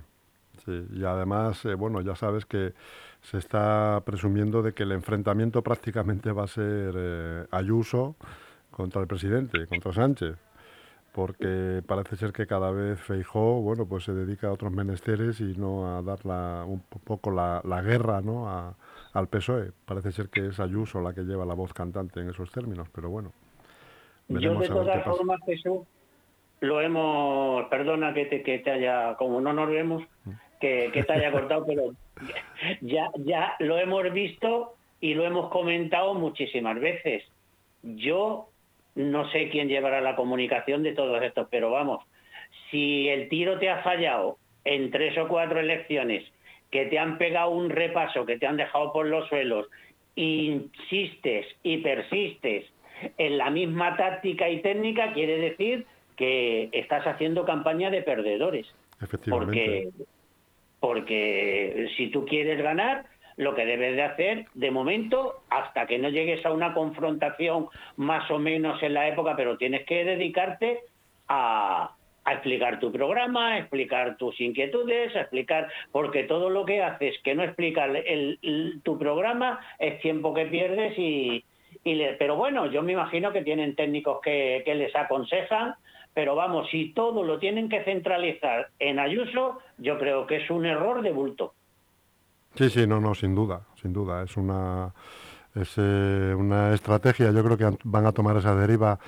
Sí, 0.65 0.87
y 0.93 1.05
además, 1.05 1.65
eh, 1.65 1.75
bueno, 1.75 2.01
ya 2.01 2.17
sabes 2.17 2.45
que 2.45 2.73
se 3.23 3.39
está 3.39 4.03
presumiendo 4.05 4.61
de 4.61 4.73
que 4.73 4.83
el 4.83 4.93
enfrentamiento 4.93 5.63
prácticamente 5.63 6.33
va 6.33 6.45
a 6.45 6.49
ser 6.49 6.95
eh, 6.97 7.47
Ayuso 7.51 8.17
contra 8.71 9.01
el 9.01 9.07
presidente, 9.07 9.67
contra 9.67 9.93
Sánchez, 9.93 10.37
porque 11.19 11.83
parece 11.85 12.15
ser 12.15 12.33
que 12.33 12.47
cada 12.47 12.71
vez 12.71 13.01
Feijó, 13.01 13.61
bueno, 13.61 13.89
pues 13.89 14.05
se 14.05 14.13
dedica 14.15 14.47
a 14.47 14.53
otros 14.53 14.71
menesteres 14.71 15.41
y 15.41 15.57
no 15.57 15.97
a 15.97 16.01
dar 16.01 16.25
la, 16.25 16.65
un 16.65 16.81
poco 16.81 17.33
la, 17.33 17.61
la 17.65 17.83
guerra, 17.83 18.21
¿no? 18.21 18.49
A, 18.49 18.77
al 19.15 19.27
PSOE. 19.27 19.73
Parece 19.85 20.13
ser 20.13 20.29
que 20.29 20.47
es 20.47 20.61
Ayuso 20.61 21.01
la 21.01 21.13
que 21.13 21.23
lleva 21.23 21.45
la 21.45 21.55
voz 21.55 21.73
cantante 21.73 22.21
en 22.21 22.31
esos 22.31 22.53
términos, 22.53 22.87
pero 22.95 23.11
bueno. 23.11 23.33
Yo 24.29 24.55
de 24.61 24.69
todas 24.69 25.05
formas, 25.05 25.41
Jesús, 25.45 25.81
lo 26.61 26.81
hemos, 26.81 27.65
perdona 27.65 28.15
que 28.15 28.27
te, 28.27 28.45
que 28.45 28.61
te 28.61 28.71
haya, 28.71 29.17
como 29.17 29.41
no 29.41 29.53
nos 29.53 29.69
vemos, 29.71 30.05
que, 30.61 30.91
que 30.93 31.03
te 31.03 31.13
haya 31.15 31.33
cortado, 31.33 31.67
pero 31.67 31.95
ya, 32.81 33.11
ya 33.25 33.57
lo 33.59 33.77
hemos 33.77 34.13
visto 34.13 34.77
y 35.01 35.15
lo 35.15 35.25
hemos 35.25 35.51
comentado 35.51 36.15
muchísimas 36.15 36.79
veces. 36.79 37.25
Yo 37.83 38.51
no 38.99 39.31
sé 39.31 39.49
quién 39.49 39.69
llevará 39.69 40.01
la 40.01 40.17
comunicación 40.17 40.83
de 40.83 40.93
todos 40.93 41.23
estos, 41.23 41.47
pero 41.51 41.71
vamos, 41.71 42.05
si 42.71 43.09
el 43.09 43.29
tiro 43.29 43.59
te 43.59 43.71
ha 43.71 43.81
fallado 43.83 44.39
en 44.65 44.91
tres 44.91 45.17
o 45.19 45.29
cuatro 45.29 45.61
elecciones 45.61 46.25
que 46.73 46.87
te 46.87 46.99
han 46.99 47.17
pegado 47.17 47.51
un 47.51 47.71
repaso, 47.71 48.27
que 48.27 48.39
te 48.39 48.47
han 48.47 48.57
dejado 48.57 48.93
por 48.93 49.07
los 49.07 49.29
suelos, 49.29 49.69
insistes 50.17 51.47
y 51.63 51.79
persistes 51.79 52.67
en 53.17 53.39
la 53.39 53.51
misma 53.51 53.97
táctica 53.97 54.49
y 54.51 54.61
técnica, 54.63 55.13
quiere 55.13 55.39
decir 55.39 55.87
que 56.17 56.69
estás 56.73 57.07
haciendo 57.07 57.45
campaña 57.45 57.91
de 57.91 58.03
perdedores. 58.03 58.67
Efectivamente. 59.01 59.31
Porque, 59.31 60.07
porque 60.81 61.89
si 61.97 62.09
tú 62.09 62.27
quieres 62.27 62.61
ganar, 62.61 63.07
lo 63.39 63.55
que 63.55 63.65
debes 63.65 63.95
de 63.95 64.03
hacer, 64.03 64.47
de 64.55 64.71
momento, 64.71 65.43
hasta 65.49 65.87
que 65.87 65.97
no 65.99 66.09
llegues 66.11 66.45
a 66.45 66.53
una 66.53 66.75
confrontación 66.75 67.69
más 67.97 68.29
o 68.31 68.39
menos 68.39 68.83
en 68.83 68.95
la 68.95 69.09
época, 69.09 69.37
pero 69.37 69.57
tienes 69.57 69.87
que 69.87 70.05
dedicarte 70.05 70.81
a, 71.29 71.95
explicar 72.31 72.79
tu 72.79 72.93
programa, 72.93 73.55
a 73.55 73.59
explicar 73.59 74.19
tus 74.19 74.39
inquietudes, 74.39 75.17
a 75.17 75.23
explicar, 75.23 75.69
porque 75.93 76.25
todo 76.25 76.51
lo 76.51 76.67
que 76.67 76.83
haces 76.83 77.15
que 77.25 77.35
no 77.35 77.43
explica 77.43 77.89
tu 78.83 78.99
programa 78.99 79.61
es 79.79 79.99
tiempo 80.03 80.35
que 80.35 80.45
pierdes 80.45 80.93
y, 80.99 81.43
pero 82.19 82.37
bueno, 82.37 82.67
yo 82.67 82.83
me 82.83 82.93
imagino 82.93 83.33
que 83.33 83.41
tienen 83.41 83.75
técnicos 83.77 84.21
que, 84.21 84.61
que 84.67 84.75
les 84.75 84.95
aconsejan, 84.95 85.75
pero 86.13 86.35
vamos, 86.35 86.69
si 86.71 86.93
todo 86.93 87.23
lo 87.23 87.39
tienen 87.39 87.71
que 87.71 87.83
centralizar 87.85 88.69
en 88.79 88.99
Ayuso, 88.99 89.61
yo 89.79 89.99
creo 89.99 90.27
que 90.27 90.37
es 90.37 90.51
un 90.51 90.67
error 90.67 91.01
de 91.01 91.13
bulto. 91.13 91.55
Sí, 92.59 92.71
sí, 92.71 92.89
no, 92.89 93.01
no, 93.01 93.15
sin 93.15 93.37
duda, 93.37 93.61
sin 93.81 93.93
duda, 93.93 94.25
es 94.25 94.37
una 94.37 94.93
es 95.55 95.75
eh, 95.77 96.35
una 96.37 96.75
estrategia, 96.75 97.31
yo 97.31 97.45
creo 97.45 97.57
que 97.57 97.79
van 97.85 98.05
a 98.05 98.11
tomar 98.11 98.37
esa 98.37 98.53
deriva 98.57 98.99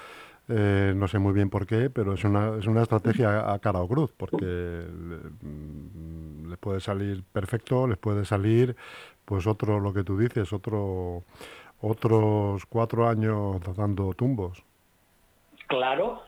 eh, 0.49 0.93
no 0.95 1.09
sé 1.09 1.19
muy 1.19 1.33
bien 1.33 1.51
por 1.51 1.67
qué, 1.67 1.91
pero 1.91 2.15
es 2.15 2.23
una, 2.23 2.59
es 2.59 2.67
una 2.67 2.83
estrategia 2.83 3.53
a 3.53 3.59
cara 3.59 3.81
o 3.81 3.89
cruz, 3.89 4.13
porque 4.17 4.47
mm, 4.47 6.49
les 6.49 6.59
puede 6.59 6.81
salir 6.81 7.25
perfecto, 7.25 7.89
les 7.89 7.99
puede 7.99 8.25
salir, 8.25 8.77
pues 9.25 9.49
otro, 9.49 9.81
lo 9.81 9.93
que 9.93 10.05
tú 10.05 10.17
dices, 10.17 10.53
otro, 10.53 11.25
otros 11.81 12.65
cuatro 12.67 13.09
años 13.09 13.61
dando 13.77 14.15
tumbos. 14.15 14.63
Claro, 15.67 16.23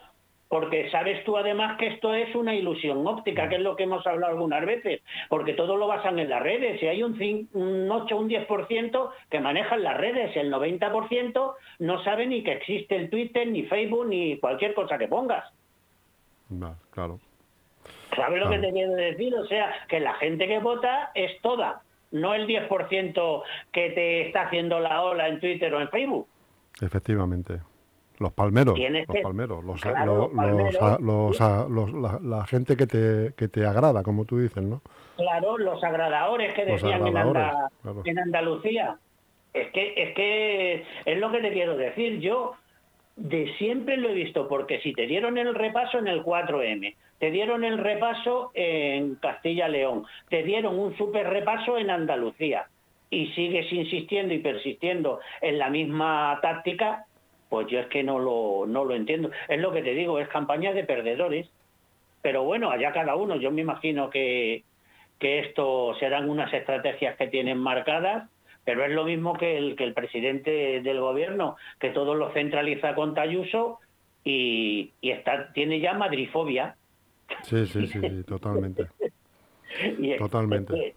porque 0.53 0.91
sabes 0.91 1.25
tú 1.25 1.39
además 1.39 1.79
que 1.79 1.87
esto 1.87 2.13
es 2.13 2.35
una 2.35 2.55
ilusión 2.55 3.07
óptica, 3.07 3.49
que 3.49 3.55
es 3.55 3.63
lo 3.63 3.75
que 3.75 3.85
hemos 3.85 4.07
hablado 4.07 4.35
algunas 4.35 4.67
veces, 4.67 5.01
porque 5.31 5.55
todo 5.55 5.79
lo 5.79 5.87
basan 5.87 6.19
en 6.19 6.29
las 6.29 6.43
redes. 6.43 6.79
Si 6.79 6.87
hay 6.87 7.03
un, 7.03 7.17
5, 7.17 7.59
un 7.59 7.91
8 7.91 8.15
un 8.15 8.29
10% 8.29 9.11
que 9.31 9.41
manejan 9.41 9.83
las 9.83 9.97
redes, 9.97 10.37
el 10.37 10.53
90% 10.53 11.55
no 11.79 12.05
sabe 12.05 12.27
ni 12.27 12.45
que 12.45 12.53
existe 12.53 12.97
el 12.97 13.09
Twitter, 13.09 13.49
ni 13.49 13.63
Facebook, 13.63 14.07
ni 14.07 14.37
cualquier 14.41 14.75
cosa 14.75 14.99
que 14.99 15.09
pongas. 15.09 15.51
claro. 16.91 17.19
¿Sabes 18.15 18.39
lo 18.39 18.51
que 18.51 18.59
te 18.59 18.73
quiero 18.73 18.93
decir? 18.93 19.35
O 19.35 19.47
sea, 19.47 19.73
que 19.89 20.01
la 20.01 20.13
gente 20.17 20.47
que 20.47 20.59
vota 20.59 21.13
es 21.15 21.41
toda, 21.41 21.81
no 22.11 22.35
el 22.35 22.47
10% 22.47 23.43
que 23.73 23.89
te 23.93 24.27
está 24.27 24.43
haciendo 24.43 24.81
la 24.81 25.01
ola 25.01 25.29
en 25.29 25.41
Twitter 25.41 25.73
o 25.73 25.81
en 25.81 25.89
Facebook. 25.89 26.29
Efectivamente. 26.83 27.72
Los 28.23 28.33
palmeros, 28.33 28.79
los 29.65 29.81
palmeros, 29.81 31.41
los, 31.71 32.23
la, 32.23 32.47
gente 32.47 32.77
que 32.77 32.87
te, 32.87 33.35
que 33.37 33.49
te 33.49 33.67
agrada, 33.67 34.03
como 34.03 34.25
tú 34.25 34.39
dices, 34.39 34.63
¿no? 34.63 34.81
Claro, 35.17 35.59
los 35.59 35.83
agradadores 35.83 36.55
que 36.55 36.65
decían 36.65 37.07
en, 37.07 37.17
en, 38.05 38.19
Andalucía. 38.19 38.97
Es 39.53 39.71
que, 39.73 39.93
es 39.97 40.15
que 40.15 40.85
es 41.05 41.19
lo 41.19 41.31
que 41.31 41.41
te 41.41 41.53
quiero 41.53 41.77
decir. 41.77 42.21
Yo 42.21 42.55
de 43.17 43.53
siempre 43.59 43.97
lo 43.97 44.09
he 44.09 44.15
visto, 44.15 44.49
porque 44.49 44.81
si 44.81 44.93
te 44.93 45.07
dieron 45.07 45.37
el 45.37 45.55
repaso 45.55 45.99
en 45.99 46.09
el 46.09 46.23
4M, 46.23 46.95
te 47.19 47.31
dieron 47.31 47.63
el 47.63 47.79
repaso 47.79 48.51
en 48.55 49.17
Castilla-León, 49.17 50.05
te 50.29 50.43
dieron 50.43 50.79
un 50.79 50.97
super 50.97 51.29
repaso 51.29 51.79
en 51.79 51.91
Andalucía 51.91 52.67
y 53.11 53.27
sigues 53.29 53.71
insistiendo 53.73 54.33
y 54.35 54.39
persistiendo 54.39 55.21
en 55.41 55.59
la 55.59 55.69
misma 55.69 56.39
táctica, 56.43 57.05
pues 57.53 57.67
yo 57.69 57.81
es 57.81 57.87
que 57.89 58.03
no 58.03 58.19
lo, 58.19 58.65
no 58.67 58.83
lo 58.83 58.95
entiendo. 58.95 59.31
Es 59.47 59.61
lo 59.61 59.73
que 59.73 59.83
te 59.83 59.93
digo, 59.93 60.19
es 60.19 60.27
campaña 60.29 60.73
de 60.73 60.85
perdedores. 60.85 61.51
Pero 62.23 62.45
bueno, 62.45 62.71
allá 62.71 62.93
cada 62.93 63.15
uno, 63.15 63.37
yo 63.37 63.51
me 63.51 63.61
imagino 63.61 64.09
que, 64.09 64.65
que 65.19 65.41
esto 65.41 65.95
serán 66.01 66.31
unas 66.31 66.51
estrategias 66.55 67.15
que 67.19 67.27
tienen 67.27 67.59
marcadas, 67.59 68.31
pero 68.65 68.87
es 68.87 68.93
lo 68.93 69.05
mismo 69.05 69.35
que 69.35 69.59
el, 69.59 69.77
que 69.77 69.85
el 69.85 69.93
presidente 69.93 70.81
del 70.81 71.01
gobierno, 71.01 71.57
que 71.79 71.91
todo 71.91 72.15
lo 72.15 72.33
centraliza 72.33 72.95
con 72.95 73.13
Tayuso 73.13 73.81
y, 74.25 74.93
y 75.03 75.11
está, 75.11 75.53
tiene 75.53 75.79
ya 75.79 75.93
madrifobia. 75.93 76.77
Sí, 77.43 77.67
sí, 77.67 77.87
sí, 77.87 78.01
totalmente. 78.27 78.87
totalmente. 80.19 80.95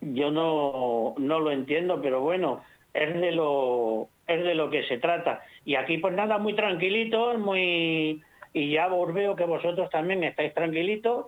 yo 0.00 0.30
no, 0.30 1.16
no 1.18 1.38
lo 1.38 1.50
entiendo, 1.50 2.00
pero 2.00 2.22
bueno, 2.22 2.62
es 2.96 3.20
de 3.20 3.32
lo 3.32 4.08
es 4.26 4.42
de 4.42 4.54
lo 4.54 4.70
que 4.70 4.84
se 4.84 4.98
trata. 4.98 5.42
Y 5.64 5.74
aquí 5.76 5.98
pues 5.98 6.14
nada, 6.14 6.38
muy 6.38 6.54
tranquilitos, 6.54 7.38
muy 7.38 8.22
y 8.52 8.70
ya 8.70 8.92
os 8.92 9.12
veo 9.12 9.36
que 9.36 9.44
vosotros 9.44 9.90
también 9.90 10.24
estáis 10.24 10.54
tranquilitos 10.54 11.26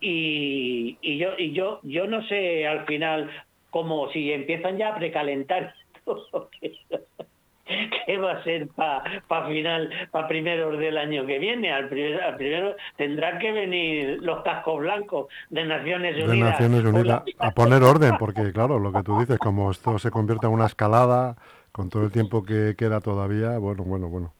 y, 0.00 0.96
y 1.02 1.18
yo 1.18 1.30
y 1.38 1.52
yo 1.52 1.80
yo 1.82 2.06
no 2.06 2.26
sé 2.26 2.66
al 2.66 2.86
final 2.86 3.30
como 3.70 4.10
si 4.10 4.32
empiezan 4.32 4.78
ya 4.78 4.88
a 4.88 4.96
precalentar 4.96 5.74
qué 8.06 8.18
va 8.18 8.32
a 8.32 8.44
ser 8.44 8.68
para 8.68 9.02
pa 9.28 9.46
final, 9.46 9.90
para 10.10 10.28
primeros 10.28 10.78
del 10.78 10.98
año 10.98 11.26
que 11.26 11.38
viene. 11.38 11.72
Al, 11.72 11.88
primero 11.88 12.76
tendrán 12.96 13.38
que 13.38 13.52
venir 13.52 14.18
los 14.22 14.42
cascos 14.42 14.80
blancos 14.80 15.26
de 15.50 15.64
Naciones 15.64 16.16
Unidas. 16.16 16.28
De 16.28 16.38
Naciones 16.38 16.84
Unidas 16.84 17.22
a 17.38 17.50
poner 17.50 17.82
orden, 17.82 18.16
porque 18.18 18.52
claro, 18.52 18.78
lo 18.78 18.92
que 18.92 19.02
tú 19.02 19.18
dices, 19.18 19.38
como 19.38 19.70
esto 19.70 19.98
se 19.98 20.10
convierte 20.10 20.46
en 20.46 20.52
una 20.52 20.66
escalada, 20.66 21.36
con 21.72 21.88
todo 21.88 22.04
el 22.04 22.12
tiempo 22.12 22.44
que 22.44 22.74
queda 22.76 23.00
todavía, 23.00 23.58
bueno, 23.58 23.84
bueno, 23.84 24.08
bueno. 24.08 24.32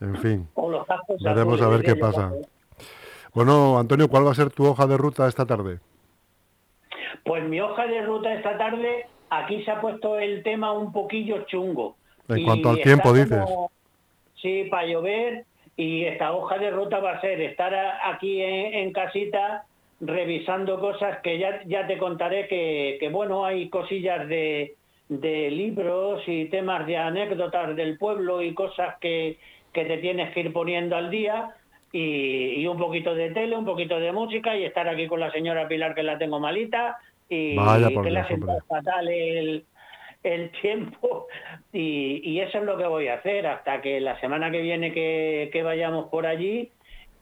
En 0.00 0.16
fin, 0.16 0.48
veremos 1.20 1.60
a 1.60 1.68
ver 1.68 1.82
qué 1.82 1.96
pasa. 1.96 2.32
Bueno, 3.34 3.78
Antonio, 3.78 4.08
¿cuál 4.08 4.26
va 4.26 4.30
a 4.30 4.34
ser 4.34 4.50
tu 4.50 4.64
hoja 4.64 4.86
de 4.86 4.96
ruta 4.96 5.26
esta 5.26 5.44
tarde? 5.44 5.80
Pues 7.24 7.44
mi 7.44 7.60
hoja 7.60 7.86
de 7.86 8.02
ruta 8.02 8.32
esta 8.32 8.56
tarde, 8.56 9.06
aquí 9.28 9.62
se 9.64 9.70
ha 9.70 9.80
puesto 9.80 10.18
el 10.18 10.42
tema 10.42 10.72
un 10.72 10.92
poquillo 10.92 11.44
chungo. 11.46 11.96
En 12.28 12.44
cuanto 12.44 12.70
al 12.70 12.80
tiempo, 12.82 13.12
dices. 13.12 13.44
Sí, 14.40 14.64
para 14.70 14.86
llover, 14.86 15.44
y 15.76 16.04
esta 16.04 16.32
hoja 16.32 16.58
de 16.58 16.70
ruta 16.70 17.00
va 17.00 17.12
a 17.12 17.20
ser 17.20 17.40
estar 17.40 17.74
aquí 18.04 18.40
en, 18.42 18.92
casita 18.92 19.64
revisando 20.00 20.78
cosas 20.78 21.18
que 21.22 21.38
ya, 21.38 21.62
ya 21.66 21.86
te 21.86 21.98
contaré 21.98 22.46
que, 22.46 22.98
que 23.00 23.08
bueno, 23.08 23.44
hay 23.44 23.68
cosillas 23.68 24.28
de, 24.28 24.74
de 25.08 25.50
libros 25.50 26.22
y 26.26 26.46
temas 26.46 26.86
de 26.86 26.96
anécdotas 26.96 27.74
del 27.74 27.96
pueblo 27.96 28.42
y 28.42 28.54
cosas 28.54 28.96
que, 29.00 29.38
que 29.72 29.84
te 29.84 29.98
tienes 29.98 30.32
que 30.34 30.40
ir 30.40 30.52
poniendo 30.52 30.96
al 30.96 31.10
día 31.10 31.54
y, 31.92 32.66
un 32.66 32.78
poquito 32.78 33.14
de 33.14 33.30
tele, 33.30 33.56
un 33.56 33.64
poquito 33.64 33.98
de 33.98 34.12
música 34.12 34.56
y 34.56 34.64
estar 34.64 34.88
aquí 34.88 35.06
con 35.06 35.20
la 35.20 35.32
señora 35.32 35.68
Pilar 35.68 35.94
que 35.94 36.02
la 36.02 36.18
tengo 36.18 36.38
malita 36.38 36.98
y, 37.28 37.56
que 37.56 38.10
le 38.10 38.20
hace 38.20 38.38
fatal 38.68 39.08
el, 39.08 39.64
el 40.22 40.50
tiempo 40.60 41.26
y, 41.72 42.20
y, 42.24 42.40
eso 42.40 42.58
es 42.58 42.64
lo 42.64 42.76
que 42.76 42.86
voy 42.86 43.08
a 43.08 43.14
hacer 43.14 43.46
hasta 43.46 43.80
que 43.80 44.00
la 44.00 44.18
semana 44.20 44.50
que 44.50 44.60
viene 44.60 44.92
que, 44.92 45.50
que 45.52 45.62
vayamos 45.62 46.08
por 46.08 46.26
allí 46.26 46.70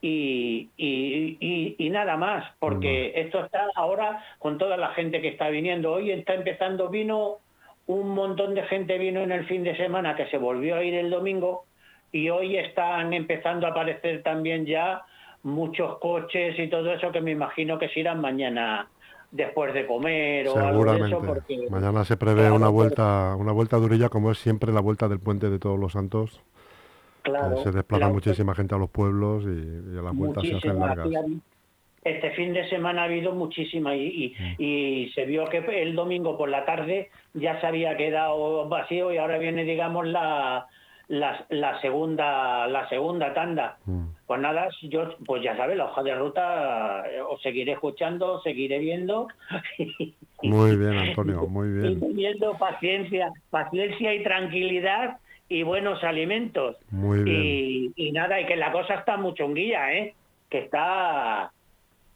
y, 0.01 0.69
y, 0.77 1.75
y, 1.77 1.89
nada 1.89 2.17
más, 2.17 2.53
porque 2.59 3.13
esto 3.15 3.43
está 3.43 3.67
ahora 3.75 4.23
con 4.39 4.57
toda 4.57 4.77
la 4.77 4.89
gente 4.89 5.21
que 5.21 5.29
está 5.29 5.49
viniendo. 5.49 5.91
Hoy 5.91 6.11
está 6.11 6.35
empezando, 6.35 6.89
vino 6.89 7.39
un 7.87 8.09
montón 8.09 8.53
de 8.53 8.63
gente 8.63 8.97
vino 8.97 9.21
en 9.21 9.31
el 9.31 9.45
fin 9.45 9.63
de 9.63 9.75
semana 9.77 10.15
que 10.15 10.27
se 10.27 10.37
volvió 10.37 10.75
a 10.75 10.83
ir 10.83 10.93
el 10.93 11.09
domingo 11.09 11.65
y 12.11 12.29
hoy 12.29 12.57
están 12.57 13.13
empezando 13.13 13.65
a 13.65 13.71
aparecer 13.71 14.23
también 14.23 14.65
ya 14.65 15.03
muchos 15.43 15.97
coches 15.99 16.59
y 16.59 16.67
todo 16.67 16.91
eso 16.93 17.11
que 17.11 17.21
me 17.21 17.31
imagino 17.31 17.79
que 17.79 17.89
se 17.89 18.01
irán 18.01 18.19
mañana 18.19 18.89
después 19.37 19.73
de 19.73 19.85
comer 19.85 20.47
o 20.49 20.57
algo 20.57 20.93
de 20.93 21.07
eso. 21.07 21.21
Porque, 21.21 21.67
Mañana 21.69 22.03
se 22.03 22.17
prevé 22.17 22.51
una 22.51 22.67
vuelta, 22.67 23.35
una 23.37 23.51
vuelta 23.51 23.77
durilla 23.77 24.09
como 24.09 24.31
es 24.31 24.39
siempre 24.39 24.73
la 24.73 24.81
vuelta 24.81 25.07
del 25.07 25.19
puente 25.19 25.49
de 25.49 25.59
todos 25.59 25.79
los 25.79 25.93
santos. 25.93 26.41
Claro, 27.21 27.61
se 27.63 27.71
desplaza 27.71 28.09
muchísima 28.09 28.55
gente 28.55 28.73
a 28.75 28.77
los 28.77 28.89
pueblos 28.89 29.43
y, 29.45 29.97
a 29.97 30.01
las 30.01 30.15
vueltas 30.15 30.43
se 30.43 30.55
hacen 30.55 30.79
largas. 30.79 31.07
Este 32.03 32.31
fin 32.31 32.53
de 32.53 32.67
semana 32.69 33.01
ha 33.01 33.05
habido 33.05 33.33
muchísima 33.33 33.93
y, 33.95 34.33
mm. 34.39 34.61
y, 34.61 35.11
se 35.13 35.25
vio 35.25 35.45
que 35.45 35.57
el 35.81 35.93
domingo 35.93 36.37
por 36.37 36.49
la 36.49 36.63
tarde 36.65 37.09
ya 37.33 37.59
se 37.59 37.67
había 37.67 37.97
quedado 37.97 38.67
vacío 38.69 39.11
y 39.11 39.17
ahora 39.17 39.37
viene, 39.37 39.65
digamos, 39.65 40.07
la, 40.07 40.67
la, 41.07 41.81
segunda 41.81 42.67
la 42.67 42.87
segunda 42.89 43.33
tanda. 43.33 43.77
Mm. 43.85 44.07
Pues 44.25 44.41
nada, 44.41 44.67
yo 44.83 45.17
pues 45.25 45.41
ya 45.43 45.55
sabes, 45.55 45.77
la 45.77 45.85
hoja 45.85 46.03
de 46.03 46.15
ruta 46.15 47.03
eh, 47.09 47.21
os 47.21 47.41
seguiré 47.41 47.73
escuchando, 47.73 48.41
seguiré 48.41 48.79
viendo. 48.79 49.27
Muy 50.43 50.75
bien, 50.75 50.97
Antonio, 50.97 51.47
muy 51.47 51.67
bien. 51.71 51.93
Y 51.93 51.99
teniendo 51.99 52.53
paciencia, 52.59 53.31
paciencia 53.49 54.13
y 54.13 54.21
tranquilidad 54.21 55.17
y 55.49 55.63
buenos 55.63 56.03
alimentos. 56.03 56.75
Muy 56.91 57.23
bien. 57.23 57.41
Y, 57.43 57.93
y 57.95 58.11
nada, 58.11 58.39
y 58.39 58.45
que 58.45 58.55
la 58.55 58.71
cosa 58.71 58.93
está 58.93 59.17
muy 59.17 59.33
chunguilla, 59.33 59.93
¿eh? 59.93 60.13
Que 60.47 60.59
está 60.59 61.51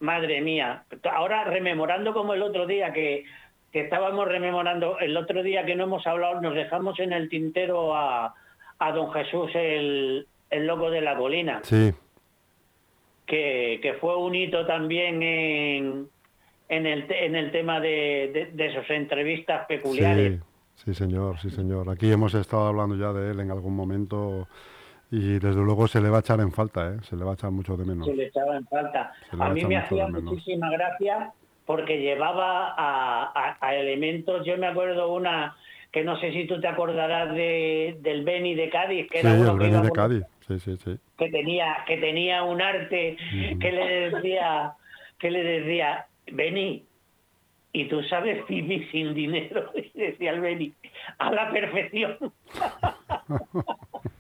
Madre 0.02 0.42
mía. 0.42 0.84
Ahora 1.12 1.44
rememorando 1.44 2.12
como 2.12 2.34
el 2.34 2.42
otro 2.42 2.66
día 2.66 2.92
que, 2.92 3.24
que 3.72 3.82
estábamos 3.82 4.28
rememorando, 4.28 4.98
el 4.98 5.16
otro 5.16 5.44
día 5.44 5.64
que 5.64 5.76
no 5.76 5.84
hemos 5.84 6.08
hablado, 6.08 6.42
nos 6.42 6.56
dejamos 6.56 7.00
en 7.00 7.14
el 7.14 7.30
tintero 7.30 7.96
a, 7.96 8.34
a 8.82 8.92
don 8.92 9.12
Jesús, 9.12 9.52
el, 9.54 10.28
el 10.50 10.66
loco 10.66 10.90
de 10.90 11.02
la 11.02 11.16
colina. 11.16 11.60
Sí. 11.64 11.94
Que, 13.28 13.80
que 13.82 13.94
fue 13.94 14.18
un 14.18 14.34
hito 14.34 14.66
también 14.66 15.22
en, 15.22 16.10
en, 16.68 16.86
el, 16.88 17.06
en 17.10 17.36
el 17.36 17.52
tema 17.52 17.80
de, 17.80 18.32
de, 18.34 18.46
de 18.52 18.74
sus 18.74 18.90
entrevistas 18.90 19.68
peculiares. 19.68 20.40
Sí, 20.76 20.86
sí, 20.86 20.94
señor, 20.96 21.40
sí, 21.40 21.52
señor. 21.52 21.90
Aquí 21.92 22.12
hemos 22.12 22.34
estado 22.34 22.68
hablando 22.68 22.96
ya 22.96 23.14
de 23.14 23.32
él 23.32 23.40
en 23.40 23.52
algún 23.52 23.76
momento 23.76 24.48
y 25.12 25.40
desde 25.40 25.62
luego 25.62 25.88
se 25.88 26.02
le 26.02 26.10
va 26.10 26.18
a 26.18 26.20
echar 26.22 26.40
en 26.40 26.52
falta, 26.52 26.90
¿eh? 26.90 26.98
Se 27.04 27.16
le 27.16 27.24
va 27.24 27.32
a 27.32 27.34
echar 27.36 27.52
mucho 27.52 27.78
de 27.78 27.86
menos. 27.86 28.08
Se 28.08 28.16
le 28.16 28.26
echaba 28.26 28.58
en 28.58 28.66
falta. 28.66 29.14
A 29.38 29.50
mí 29.50 29.64
me 29.64 29.78
hacía 29.78 30.08
muchísima 30.08 30.72
gracia 30.72 31.32
porque 31.66 32.00
llevaba 32.00 32.74
a, 32.76 33.76
elementos, 33.76 34.44
yo 34.46 34.58
me 34.58 34.68
acuerdo 34.68 35.14
una 35.14 35.56
que 35.92 36.04
no 36.04 36.20
sé 36.20 36.32
si 36.32 36.46
tú 36.46 36.60
te 36.62 36.68
acordarás 36.68 37.34
de, 37.34 37.98
del 38.00 38.24
Beni 38.24 38.56
de 38.56 38.70
Cádiz, 38.70 39.10
que 39.10 39.20
era 39.20 39.34
el 39.34 39.58
Beni 39.58 39.82
de 39.82 39.92
Cádiz, 39.92 40.24
sí, 40.48 40.60
sí, 40.60 40.78
sí. 40.78 40.98
Que 41.18 41.30
tenía, 41.30 41.84
que 41.86 41.98
tenía 41.98 42.44
un 42.44 42.62
arte 42.62 43.18
que 43.60 43.72
le 43.72 44.10
decía, 44.10 44.74
que 45.20 45.32
le 45.32 45.44
decía, 45.44 46.06
Beni, 46.32 46.86
y 47.74 47.86
tú 47.86 48.04
sabes 48.04 48.46
vivir 48.48 48.90
sin 48.92 49.14
dinero, 49.14 49.72
y 49.76 49.92
decía 49.98 50.32
el 50.32 50.42
Beni, 50.42 50.74
a 51.18 51.32
la 51.32 51.52
perfección. 51.52 52.18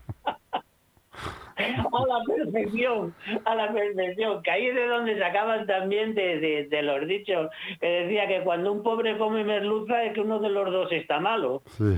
a 1.94 2.08
la 2.08 2.24
perfección, 2.26 3.14
a 3.46 3.56
la 3.56 3.74
perfección, 3.74 4.42
que 4.44 4.52
ahí 4.52 4.68
es 4.68 4.76
de 4.76 4.88
donde 4.88 5.20
sacaban 5.20 5.66
también 5.68 6.14
de, 6.16 6.68
de, 6.70 6.82
los 6.82 7.08
dichos, 7.08 7.50
que 7.80 7.88
decía 7.88 8.28
que 8.28 8.42
cuando 8.44 8.72
un 8.72 8.84
pobre 8.84 9.18
come 9.18 9.44
merluza 9.44 10.04
es 10.04 10.14
que 10.14 10.22
uno 10.22 10.40
de 10.40 10.50
los 10.50 10.72
dos 10.72 10.92
está 10.92 11.20
malo. 11.20 11.62
Sí, 11.78 11.98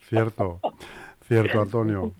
cierto, 0.00 0.60
cierto, 1.22 1.60
Antonio. 1.62 2.12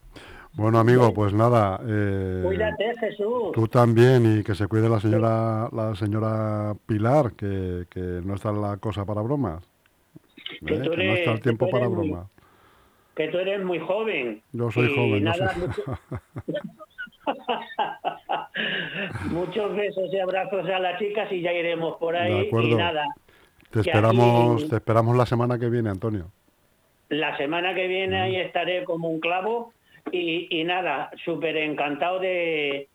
Bueno, 0.55 0.81
amigo, 0.81 1.15
pues 1.15 1.33
nada. 1.33 1.81
Eh, 1.87 2.43
Cuídate, 2.45 2.93
Jesús. 2.99 3.53
Tú 3.53 3.69
también 3.69 4.39
y 4.39 4.43
que 4.43 4.55
se 4.55 4.67
cuide 4.67 4.89
la 4.89 4.99
señora, 4.99 5.69
la 5.73 5.95
señora 5.95 6.75
Pilar, 6.87 7.33
que, 7.33 7.87
que 7.89 8.01
no 8.01 8.35
está 8.35 8.51
la 8.51 8.77
cosa 8.79 9.05
para 9.05 9.23
bromas. 9.23 9.65
Que, 10.67 10.75
¿eh? 10.75 10.79
no 10.79 10.93
está 10.93 11.33
el 11.33 11.41
tiempo 11.41 11.71
para 11.71 11.87
bromas 11.87 12.27
que 13.21 13.29
tú 13.29 13.39
eres 13.39 13.63
muy 13.63 13.79
joven. 13.79 14.43
Yo 14.53 14.71
soy 14.71 14.95
joven. 14.95 15.25
Muchos 19.31 19.77
besos 19.77 20.11
y 20.11 20.19
abrazos 20.19 20.67
a 20.67 20.79
las 20.79 20.99
chicas 20.99 21.31
y 21.31 21.43
ya 21.43 21.53
iremos 21.53 21.99
por 21.99 22.17
ahí. 22.17 22.49
Y 22.51 22.75
nada. 22.75 23.05
Te 23.71 23.81
esperamos, 23.81 24.67
te 24.71 24.77
esperamos 24.77 25.15
la 25.19 25.27
semana 25.27 25.59
que 25.59 25.69
viene, 25.69 25.91
Antonio. 25.91 26.31
La 27.11 27.37
semana 27.37 27.75
que 27.75 27.89
viene 27.89 28.23
ahí 28.23 28.37
estaré 28.37 28.85
como 28.85 29.11
un 29.11 29.21
clavo 29.21 29.75
y, 30.11 30.49
y 30.59 30.65
nada, 30.65 31.11
súper 31.23 31.59
encantado 31.59 32.21
de, 32.21 32.89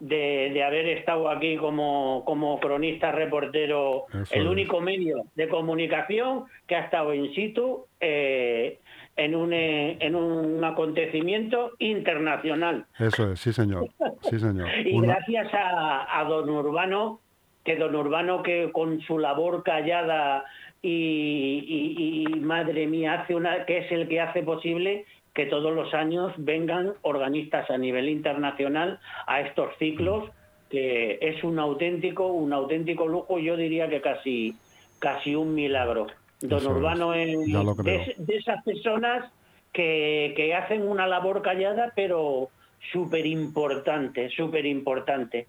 de, 0.00 0.62
haber 0.62 0.88
estado 0.88 1.28
aquí 1.28 1.56
como, 1.56 2.22
como 2.24 2.60
cronista 2.60 3.12
reportero, 3.12 4.06
el 4.30 4.46
único 4.46 4.80
medio 4.80 5.24
de 5.34 5.48
comunicación 5.48 6.44
que 6.66 6.76
ha 6.76 6.80
estado 6.80 7.14
in 7.14 7.34
situ 7.34 7.86
eh, 8.00 8.78
en 9.18 9.34
un, 9.34 9.52
eh, 9.52 9.96
en 10.00 10.14
un 10.14 10.62
acontecimiento 10.64 11.72
internacional. 11.80 12.86
Eso 12.98 13.32
es, 13.32 13.40
sí 13.40 13.52
señor, 13.52 13.88
sí 14.22 14.38
señor. 14.38 14.68
y 14.86 14.98
gracias 15.00 15.48
a, 15.52 16.24
don 16.28 16.48
Urbano, 16.48 17.20
que 17.64 17.76
don 17.76 17.94
Urbano 17.94 18.42
que 18.42 18.70
con 18.72 19.00
su 19.00 19.18
labor 19.18 19.64
callada 19.64 20.44
y, 20.80 22.24
madre 22.40 22.86
mía 22.86 23.14
hace 23.14 23.34
una, 23.34 23.66
que 23.66 23.78
es 23.78 23.92
el 23.92 24.08
que 24.08 24.20
hace 24.20 24.42
posible 24.42 25.04
que 25.34 25.46
todos 25.46 25.74
los 25.74 25.92
años 25.94 26.32
vengan 26.36 26.94
organistas 27.02 27.68
a 27.70 27.76
nivel 27.76 28.08
internacional 28.08 29.00
a 29.26 29.40
estos 29.40 29.76
ciclos, 29.78 30.30
que 30.70 31.18
es 31.20 31.42
un 31.42 31.58
auténtico, 31.58 32.28
un 32.28 32.52
auténtico 32.52 33.06
lujo, 33.08 33.38
yo 33.38 33.56
diría 33.56 33.88
que 33.88 34.00
casi, 34.00 34.54
casi 35.00 35.34
un 35.34 35.54
milagro. 35.54 36.06
Don 36.40 36.66
Urbano 36.66 37.14
es, 37.14 37.36
de, 37.46 38.16
esas 38.28 38.62
personas 38.62 39.30
que, 39.72 40.32
que, 40.36 40.54
hacen 40.54 40.88
una 40.88 41.06
labor 41.06 41.42
callada, 41.42 41.92
pero 41.96 42.50
súper 42.92 43.26
importante, 43.26 44.30
súper 44.30 44.64
importante. 44.66 45.46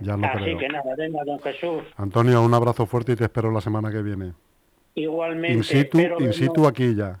Ya 0.00 0.16
lo 0.16 0.26
Así 0.26 0.56
que 0.56 0.68
nada, 0.68 0.94
venga, 0.96 1.24
don 1.24 1.38
Jesús. 1.40 1.82
Antonio, 1.96 2.42
un 2.42 2.54
abrazo 2.54 2.86
fuerte 2.86 3.12
y 3.12 3.16
te 3.16 3.24
espero 3.24 3.50
la 3.50 3.60
semana 3.60 3.90
que 3.90 4.02
viene. 4.02 4.32
Igualmente. 4.94 5.56
In 5.56 5.62
situ, 5.62 5.98
in 6.18 6.32
situ 6.32 6.66
aquí 6.66 6.94
ya. 6.94 7.20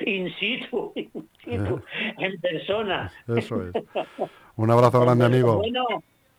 In 0.00 0.30
situ, 0.34 0.92
in 0.96 1.10
situ, 1.44 1.82
en 2.18 2.40
persona. 2.40 3.12
Eso 3.26 3.62
es. 3.66 3.72
Un 4.56 4.70
abrazo 4.70 5.00
grande, 5.00 5.24
amigo. 5.24 5.56
Bueno, 5.56 5.84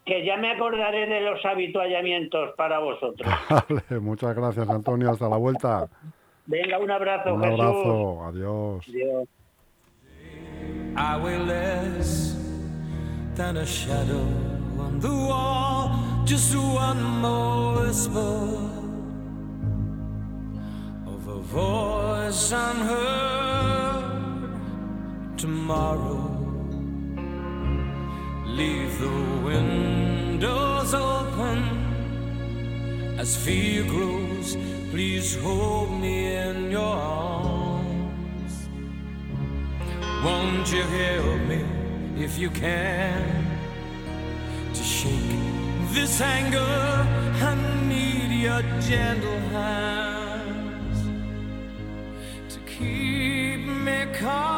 que 0.05 0.25
ya 0.25 0.37
me 0.37 0.51
acordaré 0.51 1.07
de 1.07 1.21
los 1.21 1.43
habituallamientos 1.45 2.53
para 2.55 2.79
vosotros. 2.79 3.31
Vale, 3.49 3.99
muchas 3.99 4.35
gracias, 4.35 4.69
Antonio. 4.69 5.11
Hasta 5.11 5.29
la 5.29 5.37
vuelta. 5.37 5.87
Venga, 6.45 6.77
un 6.79 6.91
abrazo. 6.91 7.33
Un 7.35 7.45
abrazo. 7.45 8.25
Adiós. 8.25 8.87
Adiós. 8.87 9.27
I 10.95 11.17
will 11.17 11.45
less 11.45 12.35
than 13.35 13.57
a 13.57 13.65
shadow 13.65 14.27
on 14.77 14.99
the 14.99 15.09
wall, 15.09 15.89
just 16.23 16.55
one 16.55 17.01
more 17.19 17.81
whisper 17.81 18.59
of 21.07 21.27
a 21.27 21.39
voice 21.39 22.51
unheard 22.51 24.03
tomorrow. 25.37 26.42
Leave 28.53 28.99
the 28.99 29.09
windows 29.43 30.93
open 30.93 31.59
as 33.17 33.35
fear 33.35 33.83
grows. 33.85 34.55
Please 34.91 35.35
hold 35.41 35.89
me 35.99 36.35
in 36.35 36.69
your 36.69 36.95
arms. 36.95 38.53
Won't 40.23 40.71
you 40.71 40.83
help 40.83 41.41
me 41.47 41.65
if 42.15 42.37
you 42.37 42.51
can 42.51 43.43
to 44.71 44.83
shake 44.83 45.39
this 45.91 46.21
anger? 46.21 46.59
I 47.49 47.55
need 47.87 48.31
your 48.43 48.61
gentle 48.79 49.39
hands 49.49 50.99
to 52.53 52.59
keep 52.67 53.61
me 53.85 54.05
calm, 54.13 54.52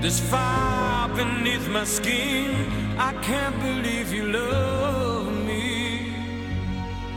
this 0.00 0.20
fire 0.20 1.08
beneath 1.14 1.68
my 1.68 1.84
skin. 1.84 2.54
I 2.98 3.12
can't 3.22 3.58
believe 3.60 4.12
you 4.12 4.24
love 4.32 5.32
me. 5.46 6.14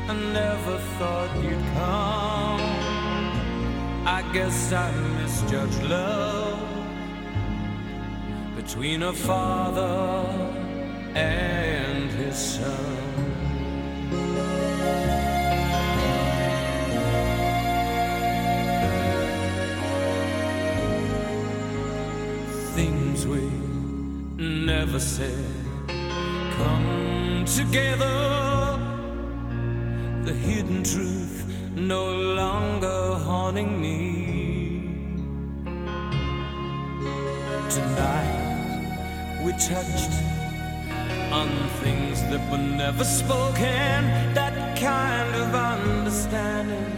I 0.07 0.13
never 0.13 0.77
thought 0.97 1.31
you'd 1.43 1.65
come. 1.77 2.61
I 4.05 4.21
guess 4.33 4.73
I 4.73 4.91
misjudged 5.21 5.83
love 5.83 6.59
between 8.55 9.03
a 9.03 9.13
father 9.13 10.25
and 11.15 12.11
his 12.11 12.35
son. 12.35 13.10
Never 24.85 24.99
said 24.99 25.45
come 26.57 27.45
together. 27.45 28.17
The 30.25 30.33
hidden 30.33 30.81
truth 30.83 31.45
no 31.75 32.03
longer 32.39 32.99
haunting 33.27 33.79
me. 33.79 33.99
Tonight 37.77 39.41
we 39.43 39.51
touched 39.51 40.13
on 41.31 41.49
things 41.83 42.17
that 42.31 42.41
were 42.51 42.65
never 42.85 43.03
spoken, 43.03 43.99
that 44.33 44.55
kind 44.89 45.31
of 45.43 45.49
understanding 45.77 46.91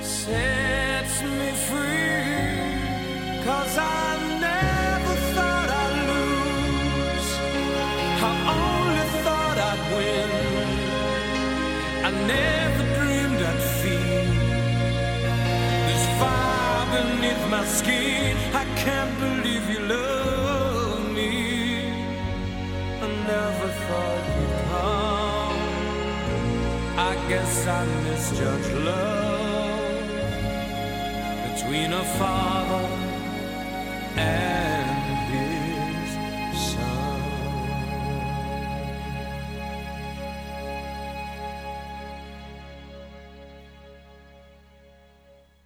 sets 0.00 1.16
me 1.38 1.50
free. 1.68 3.44
Cause 3.44 3.76
I 3.76 4.13
my 17.56 17.64
skin. 17.66 18.36
I 18.62 18.64
can't 18.84 19.14
believe 19.24 19.64
you 19.72 19.80
love 19.96 21.02
me. 21.18 21.32
I 23.04 23.08
never 23.32 23.68
thought 23.84 24.24
you'd 24.36 24.56
come. 24.70 25.60
I 27.10 27.12
guess 27.30 27.54
I 27.78 27.80
misjudged 28.06 28.74
love 28.90 30.08
between 31.48 31.90
a 32.02 32.04
father 32.18 32.86
and 34.16 34.53